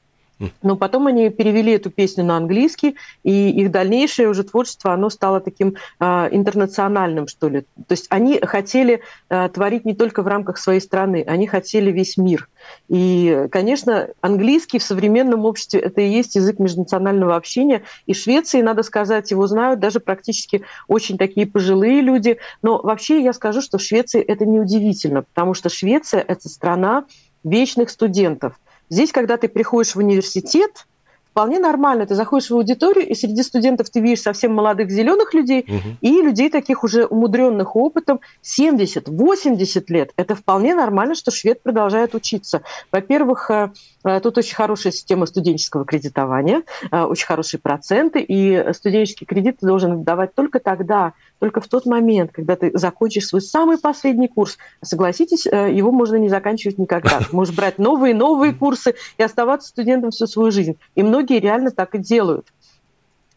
Но 0.62 0.76
потом 0.76 1.06
они 1.06 1.30
перевели 1.30 1.72
эту 1.72 1.90
песню 1.90 2.24
на 2.24 2.36
английский, 2.36 2.96
и 3.24 3.50
их 3.50 3.70
дальнейшее 3.70 4.28
уже 4.28 4.44
творчество, 4.44 4.92
оно 4.92 5.10
стало 5.10 5.40
таким 5.40 5.74
э, 5.98 6.28
интернациональным, 6.30 7.26
что 7.26 7.48
ли. 7.48 7.62
То 7.62 7.92
есть 7.92 8.06
они 8.10 8.38
хотели 8.40 9.00
э, 9.28 9.48
творить 9.48 9.84
не 9.84 9.94
только 9.94 10.22
в 10.22 10.28
рамках 10.28 10.58
своей 10.58 10.80
страны, 10.80 11.24
они 11.26 11.46
хотели 11.46 11.90
весь 11.90 12.16
мир. 12.16 12.48
И, 12.88 13.46
конечно, 13.50 14.08
английский 14.20 14.78
в 14.78 14.82
современном 14.82 15.44
обществе 15.44 15.80
это 15.80 16.00
и 16.00 16.08
есть 16.08 16.36
язык 16.36 16.58
межнационального 16.58 17.34
общения. 17.34 17.82
И 18.06 18.14
Швеции, 18.14 18.62
надо 18.62 18.82
сказать, 18.82 19.30
его 19.30 19.46
знают 19.46 19.80
даже 19.80 20.00
практически 20.00 20.62
очень 20.86 21.18
такие 21.18 21.46
пожилые 21.46 22.00
люди. 22.00 22.38
Но 22.62 22.80
вообще 22.80 23.22
я 23.22 23.32
скажу, 23.32 23.60
что 23.60 23.78
в 23.78 23.82
Швеции 23.82 24.20
это 24.20 24.46
неудивительно, 24.46 25.22
потому 25.22 25.54
что 25.54 25.68
Швеция– 25.68 26.20
это 26.28 26.48
страна 26.48 27.04
вечных 27.42 27.90
студентов– 27.90 28.58
Здесь, 28.90 29.12
когда 29.12 29.36
ты 29.36 29.48
приходишь 29.48 29.94
в 29.94 29.98
университет, 29.98 30.86
вполне 31.38 31.60
нормально. 31.60 32.04
Ты 32.04 32.16
заходишь 32.16 32.50
в 32.50 32.54
аудиторию, 32.54 33.06
и 33.06 33.14
среди 33.14 33.44
студентов 33.44 33.90
ты 33.90 34.00
видишь 34.00 34.22
совсем 34.22 34.52
молодых 34.52 34.90
зеленых 34.90 35.34
людей 35.34 35.64
угу. 35.68 35.96
и 36.00 36.20
людей 36.20 36.50
таких 36.50 36.82
уже 36.82 37.04
умудренных 37.06 37.76
опытом 37.76 38.18
70-80 38.42 39.84
лет. 39.86 40.10
Это 40.16 40.34
вполне 40.34 40.74
нормально, 40.74 41.14
что 41.14 41.30
швед 41.30 41.62
продолжает 41.62 42.16
учиться. 42.16 42.62
Во-первых, 42.90 43.52
э, 43.52 43.70
э, 44.02 44.18
тут 44.18 44.36
очень 44.36 44.56
хорошая 44.56 44.92
система 44.92 45.26
студенческого 45.26 45.84
кредитования, 45.84 46.62
э, 46.90 47.02
очень 47.02 47.26
хорошие 47.26 47.60
проценты, 47.60 48.18
и 48.20 48.72
студенческий 48.72 49.24
кредит 49.24 49.58
ты 49.60 49.66
должен 49.66 50.02
давать 50.02 50.34
только 50.34 50.58
тогда, 50.58 51.12
только 51.38 51.60
в 51.60 51.68
тот 51.68 51.86
момент, 51.86 52.32
когда 52.32 52.56
ты 52.56 52.70
закончишь 52.74 53.26
свой 53.26 53.40
самый 53.40 53.78
последний 53.78 54.28
курс. 54.28 54.58
Согласитесь, 54.82 55.46
э, 55.46 55.72
его 55.72 55.92
можно 55.92 56.16
не 56.16 56.28
заканчивать 56.28 56.78
никогда. 56.78 57.20
Можешь 57.32 57.54
брать 57.54 57.78
новые 57.78 58.14
новые 58.14 58.52
курсы 58.52 58.94
и 59.16 59.22
оставаться 59.22 59.68
студентом 59.68 60.10
всю 60.10 60.26
свою 60.26 60.50
жизнь. 60.50 60.76
И 60.94 61.02
многие 61.02 61.40
реально 61.40 61.70
так 61.70 61.94
и 61.94 61.98
делают 61.98 62.46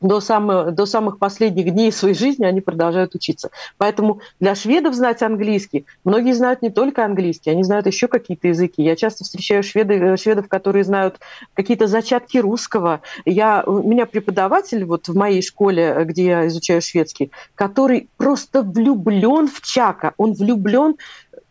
до, 0.02 0.20
самых, 0.20 0.74
до 0.74 0.86
самых 0.86 1.20
последних 1.20 1.72
дней 1.72 1.92
своей 1.92 2.16
жизни 2.16 2.46
они 2.46 2.62
продолжают 2.62 3.16
учиться. 3.16 3.52
Поэтому 3.78 4.22
для 4.40 4.56
шведов 4.56 4.96
знать 4.96 5.22
английский, 5.22 5.86
многие 6.04 6.34
знают 6.34 6.62
не 6.62 6.70
только 6.70 7.06
английский, 7.06 7.52
они 7.52 7.64
знают 7.64 7.88
еще 7.88 8.08
какие-то 8.08 8.48
языки. 8.48 8.82
Я 8.84 8.96
часто 8.96 9.24
встречаю 9.24 9.64
шведы, 9.64 9.96
э, 9.96 10.18
шведов, 10.18 10.48
которые 10.48 10.84
знают 10.84 11.20
какие-то 11.54 11.88
зачатки 11.88 12.38
русского. 12.38 13.02
Я, 13.26 13.64
у 13.66 13.88
меня 13.88 14.06
преподаватель 14.06 14.86
вот 14.86 15.08
в 15.08 15.16
моей 15.16 15.42
школе, 15.42 15.84
э, 15.84 16.04
где 16.06 16.26
я 16.26 16.48
изучаю 16.48 16.82
шведский, 16.82 17.32
который 17.56 18.10
просто 18.18 18.64
влюблен 18.64 19.48
в 19.48 19.62
Чака, 19.62 20.14
он 20.18 20.34
влюблен 20.34 20.96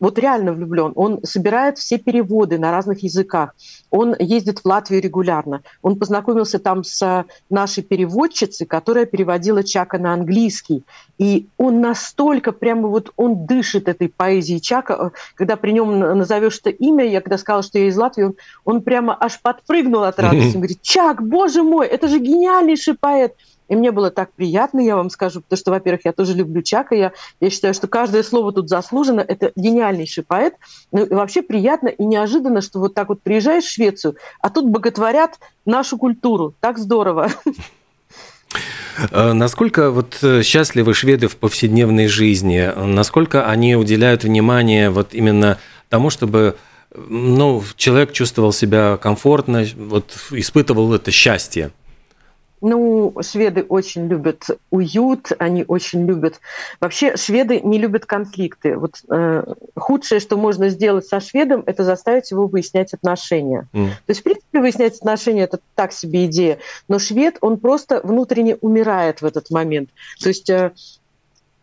вот 0.01 0.19
реально 0.19 0.53
влюблен. 0.53 0.93
Он 0.97 1.21
собирает 1.23 1.79
все 1.79 1.99
переводы 1.99 2.59
на 2.59 2.71
разных 2.71 3.03
языках. 3.03 3.55
Он 3.91 4.17
ездит 4.19 4.61
в 4.61 4.67
Латвию 4.67 5.03
регулярно. 5.03 5.63
Он 5.83 5.99
познакомился 5.99 6.59
там 6.59 6.83
с 6.83 7.25
нашей 7.51 7.83
переводчицей, 7.83 8.67
которая 8.67 9.05
переводила 9.05 9.63
Чака 9.63 9.99
на 9.99 10.15
английский. 10.15 10.85
И 11.19 11.49
он 11.59 11.81
настолько 11.81 12.53
прямо 12.53 12.89
вот, 12.89 13.13
он 13.17 13.47
дышит 13.47 13.89
этой 13.89 14.09
поэзией 14.09 14.61
Чака. 14.61 15.13
Когда 15.35 15.57
при 15.57 15.73
нем 15.73 15.99
назовешь 15.99 16.59
это 16.61 16.71
имя, 16.71 17.07
я 17.07 17.21
когда 17.21 17.37
сказала, 17.37 17.63
что 17.63 17.79
я 17.79 17.89
из 17.89 17.97
Латвии, 17.97 18.25
он, 18.25 18.35
он 18.65 18.83
прямо 18.83 19.17
аж 19.21 19.41
подпрыгнул 19.41 20.05
от 20.05 20.19
радости. 20.19 20.55
Он 20.55 20.63
говорит, 20.63 20.83
Чак, 20.83 21.23
боже 21.23 21.63
мой, 21.63 21.87
это 21.87 22.09
же 22.09 22.19
гениальнейший 22.19 22.95
поэт. 22.95 23.35
И 23.71 23.77
мне 23.77 23.93
было 23.93 24.11
так 24.11 24.33
приятно, 24.33 24.81
я 24.81 24.97
вам 24.97 25.11
скажу, 25.11 25.41
потому 25.43 25.57
что, 25.57 25.71
во-первых, 25.71 26.01
я 26.05 26.13
тоже 26.13 26.35
люблю 26.35 26.61
Чака, 26.61 26.97
я, 26.97 27.13
я 27.39 27.51
считаю, 27.51 27.73
что 27.73 27.87
каждое 27.87 28.25
слово 28.25 28.53
тут 28.53 28.69
заслужено, 28.69 29.21
это 29.21 29.53
гениальнейший 29.55 30.25
поэт. 30.25 30.55
Ну, 30.91 31.05
и 31.05 31.15
вообще 31.15 31.41
приятно 31.41 31.87
и 31.87 32.05
неожиданно, 32.05 32.63
что 32.63 32.81
вот 32.81 32.95
так 32.95 33.11
вот 33.11 33.23
приезжаешь 33.23 33.65
в 33.65 33.71
Швецию, 33.71 34.17
а 34.41 34.51
тут 34.51 34.69
боготворят 34.69 35.39
нашу 35.65 35.99
культуру. 35.99 36.53
Так 36.59 36.79
здорово. 36.79 37.31
Э, 39.13 39.33
насколько 39.35 39.93
вот 39.93 40.19
э, 40.23 40.43
счастливы 40.43 40.93
шведы 40.93 41.29
в 41.29 41.37
повседневной 41.37 42.09
жизни? 42.09 42.73
Насколько 42.77 43.47
они 43.47 43.77
уделяют 43.77 44.25
внимание 44.25 44.91
вот 44.91 45.15
именно 45.15 45.59
тому, 45.89 46.11
чтобы 46.11 46.57
ну, 46.93 47.63
человек 47.77 48.11
чувствовал 48.11 48.53
себя 48.53 48.97
комфортно, 48.97 49.65
вот 49.77 50.13
испытывал 50.33 50.93
это 50.93 51.13
счастье? 51.13 51.71
Ну, 52.61 53.15
шведы 53.23 53.63
очень 53.63 54.07
любят 54.07 54.45
уют, 54.71 55.33
они 55.39 55.65
очень 55.67 56.07
любят... 56.07 56.41
Вообще, 56.81 57.17
шведы 57.17 57.61
не 57.61 57.79
любят 57.79 58.07
конфликты. 58.07 58.77
Вот 58.77 59.03
э, 59.09 59.45
худшее, 59.77 60.21
что 60.21 60.37
можно 60.37 60.69
сделать 60.69 61.07
со 61.07 61.21
шведом, 61.21 61.63
это 61.67 61.85
заставить 61.85 62.31
его 62.31 62.47
выяснять 62.47 62.93
отношения. 62.93 63.69
Mm. 63.73 63.89
То 63.89 64.11
есть, 64.11 64.21
в 64.21 64.25
принципе, 64.25 64.61
выяснять 64.61 64.97
отношения– 64.97 65.43
это 65.45 65.61
так 65.75 65.93
себе 65.93 66.27
идея. 66.27 66.59
Но 66.89 66.99
швед, 66.99 67.39
он 67.41 67.59
просто 67.59 68.01
внутренне 68.03 68.57
умирает 68.57 69.23
в 69.23 69.25
этот 69.25 69.51
момент. 69.51 69.91
То 70.21 70.29
есть 70.29 70.51
э, 70.51 70.73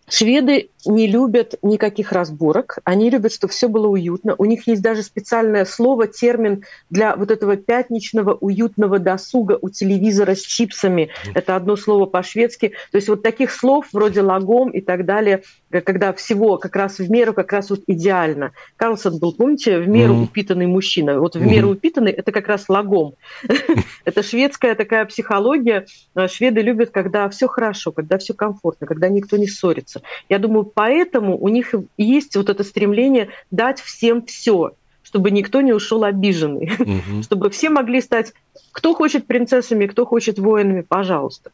Шведы 0.09 0.69
не 0.85 1.05
любят 1.05 1.55
никаких 1.61 2.13
разборок, 2.13 2.77
они 2.85 3.09
любят, 3.09 3.33
чтобы 3.33 3.51
все 3.51 3.67
было 3.67 3.87
уютно. 3.87 4.35
У 4.37 4.45
них 4.45 4.65
есть 4.65 4.81
даже 4.81 5.03
специальное 5.03 5.65
слово, 5.65 6.07
термин 6.07 6.63
для 6.89 7.17
вот 7.17 7.29
этого 7.29 7.57
пятничного 7.57 8.33
уютного 8.33 8.99
досуга 8.99 9.59
у 9.61 9.69
телевизора 9.69 10.35
с 10.35 10.41
чипсами. 10.41 11.09
Это 11.35 11.57
одно 11.57 11.75
слово 11.75 12.05
по-шведски. 12.05 12.69
То 12.91 12.95
есть 12.95 13.09
вот 13.09 13.21
таких 13.21 13.51
слов 13.51 13.87
вроде 13.91 14.21
лагом 14.21 14.69
и 14.69 14.79
так 14.79 15.03
далее, 15.05 15.43
когда 15.69 16.13
всего 16.13 16.57
как 16.57 16.77
раз 16.77 16.99
в 16.99 17.11
меру, 17.11 17.33
как 17.33 17.51
раз 17.51 17.69
вот 17.69 17.81
идеально. 17.87 18.53
Карлсон 18.77 19.19
был, 19.19 19.33
помните, 19.33 19.79
в 19.79 19.89
меру 19.89 20.13
mm-hmm. 20.13 20.23
упитанный 20.23 20.67
мужчина. 20.67 21.19
Вот 21.19 21.35
в 21.35 21.41
меру 21.41 21.69
mm-hmm. 21.69 21.73
упитанный 21.73 22.11
это 22.13 22.31
как 22.31 22.47
раз 22.47 22.69
лагом. 22.69 23.15
это 24.05 24.23
шведская 24.23 24.73
такая 24.75 25.03
психология. 25.03 25.85
Шведы 26.27 26.61
любят, 26.61 26.91
когда 26.91 27.27
все 27.27 27.49
хорошо, 27.49 27.91
когда 27.91 28.17
все 28.17 28.33
комфортно, 28.33 28.87
когда 28.87 29.09
никто 29.09 29.35
не 29.35 29.47
ссорится 29.47 29.96
занимаются. 29.97 30.07
Я 30.29 30.39
думаю, 30.39 30.63
поэтому 30.65 31.37
у 31.37 31.49
них 31.49 31.73
есть 31.97 32.35
вот 32.35 32.49
это 32.49 32.63
стремление 32.63 33.29
дать 33.51 33.79
всем 33.81 34.25
все, 34.25 34.71
чтобы 35.03 35.31
никто 35.31 35.61
не 35.61 35.73
ушел 35.73 36.03
обиженный, 36.03 36.71
угу. 36.79 37.21
чтобы 37.23 37.49
все 37.49 37.69
могли 37.69 38.01
стать, 38.01 38.33
кто 38.71 38.93
хочет 38.93 39.27
принцессами, 39.27 39.87
кто 39.87 40.05
хочет 40.05 40.39
воинами, 40.39 40.81
пожалуйста. 40.81 41.51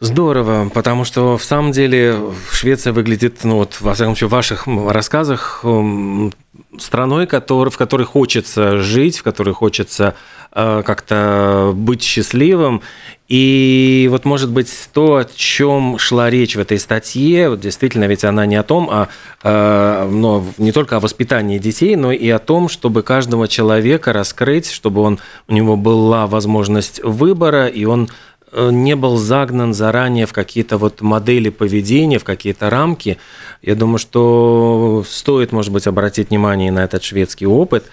Здорово, 0.00 0.68
потому 0.74 1.04
что 1.04 1.38
в 1.38 1.44
самом 1.44 1.70
деле 1.70 2.18
Швеция 2.50 2.92
выглядит, 2.92 3.44
ну 3.44 3.56
вот, 3.58 3.80
во 3.80 3.94
всяком 3.94 4.14
случае, 4.14 4.28
в 4.28 4.32
ваших 4.32 4.66
рассказах 4.66 5.64
страной, 6.78 7.26
в 7.26 7.76
которой 7.76 8.04
хочется 8.04 8.78
жить, 8.78 9.18
в 9.18 9.22
которой 9.22 9.54
хочется 9.54 10.14
э, 10.52 10.82
как-то 10.84 11.72
быть 11.74 12.02
счастливым. 12.02 12.82
И 13.28 14.06
вот, 14.10 14.26
может 14.26 14.50
быть, 14.50 14.70
то, 14.92 15.16
о 15.16 15.24
чем 15.24 15.98
шла 15.98 16.28
речь 16.28 16.56
в 16.56 16.60
этой 16.60 16.78
статье, 16.78 17.48
вот 17.48 17.60
действительно, 17.60 18.04
ведь 18.04 18.22
она 18.22 18.44
не 18.44 18.56
о 18.56 18.62
том, 18.62 18.88
а, 18.90 19.08
э, 19.42 20.08
но 20.10 20.44
не 20.58 20.72
только 20.72 20.96
о 20.96 21.00
воспитании 21.00 21.58
детей, 21.58 21.96
но 21.96 22.12
и 22.12 22.28
о 22.28 22.38
том, 22.38 22.68
чтобы 22.68 23.02
каждого 23.02 23.48
человека 23.48 24.12
раскрыть, 24.12 24.70
чтобы 24.70 25.00
он, 25.00 25.18
у 25.48 25.54
него 25.54 25.76
была 25.76 26.26
возможность 26.26 27.02
выбора, 27.02 27.66
и 27.66 27.86
он 27.86 28.10
не 28.70 28.94
был 28.96 29.16
загнан 29.16 29.74
заранее 29.74 30.26
в 30.26 30.32
какие-то 30.32 30.78
вот 30.78 31.00
модели 31.00 31.48
поведения, 31.48 32.18
в 32.18 32.24
какие-то 32.24 32.70
рамки. 32.70 33.18
Я 33.62 33.74
думаю, 33.74 33.98
что 33.98 35.04
стоит, 35.08 35.52
может 35.52 35.72
быть, 35.72 35.86
обратить 35.86 36.30
внимание 36.30 36.70
на 36.70 36.84
этот 36.84 37.02
шведский 37.02 37.46
опыт. 37.46 37.84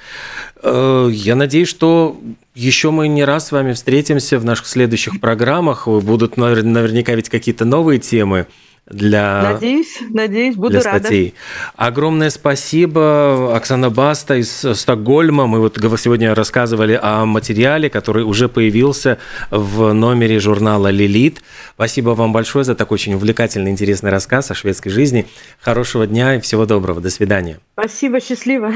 Э, 0.61 1.09
я 1.11 1.35
надеюсь, 1.35 1.69
что 1.69 2.19
еще 2.53 2.91
мы 2.91 3.07
не 3.07 3.23
раз 3.23 3.47
с 3.47 3.51
вами 3.51 3.73
встретимся 3.73 4.37
в 4.39 4.45
наших 4.45 4.67
следующих 4.67 5.19
программах. 5.19 5.87
Будут 5.87 6.37
наверняка 6.37 7.15
ведь 7.15 7.29
какие-то 7.29 7.65
новые 7.65 7.99
темы 7.99 8.47
для, 8.91 9.53
надеюсь, 9.53 9.99
надеюсь, 10.09 10.55
буду 10.55 10.71
для 10.71 10.81
статей. 10.81 11.33
Рада. 11.75 11.89
Огромное 11.89 12.29
спасибо, 12.29 13.55
Оксана 13.55 13.89
Баста 13.89 14.35
из 14.35 14.51
Стокгольма. 14.51 15.47
Мы 15.47 15.59
вот 15.59 15.77
сегодня 15.99 16.33
рассказывали 16.33 16.99
о 17.01 17.25
материале, 17.25 17.89
который 17.89 18.23
уже 18.23 18.47
появился 18.47 19.17
в 19.49 19.93
номере 19.93 20.39
журнала 20.39 20.87
«Лилит». 20.89 21.41
Спасибо 21.75 22.11
вам 22.11 22.31
большое 22.31 22.63
за 22.63 22.75
такой 22.75 22.95
очень 23.01 23.15
увлекательный, 23.15 23.71
интересный 23.71 24.11
рассказ 24.11 24.51
о 24.51 24.53
шведской 24.53 24.91
жизни. 24.91 25.25
Хорошего 25.59 26.05
дня 26.05 26.35
и 26.35 26.39
всего 26.39 26.67
доброго. 26.67 27.01
До 27.01 27.09
свидания. 27.09 27.59
Спасибо, 27.73 28.19
счастливо. 28.21 28.71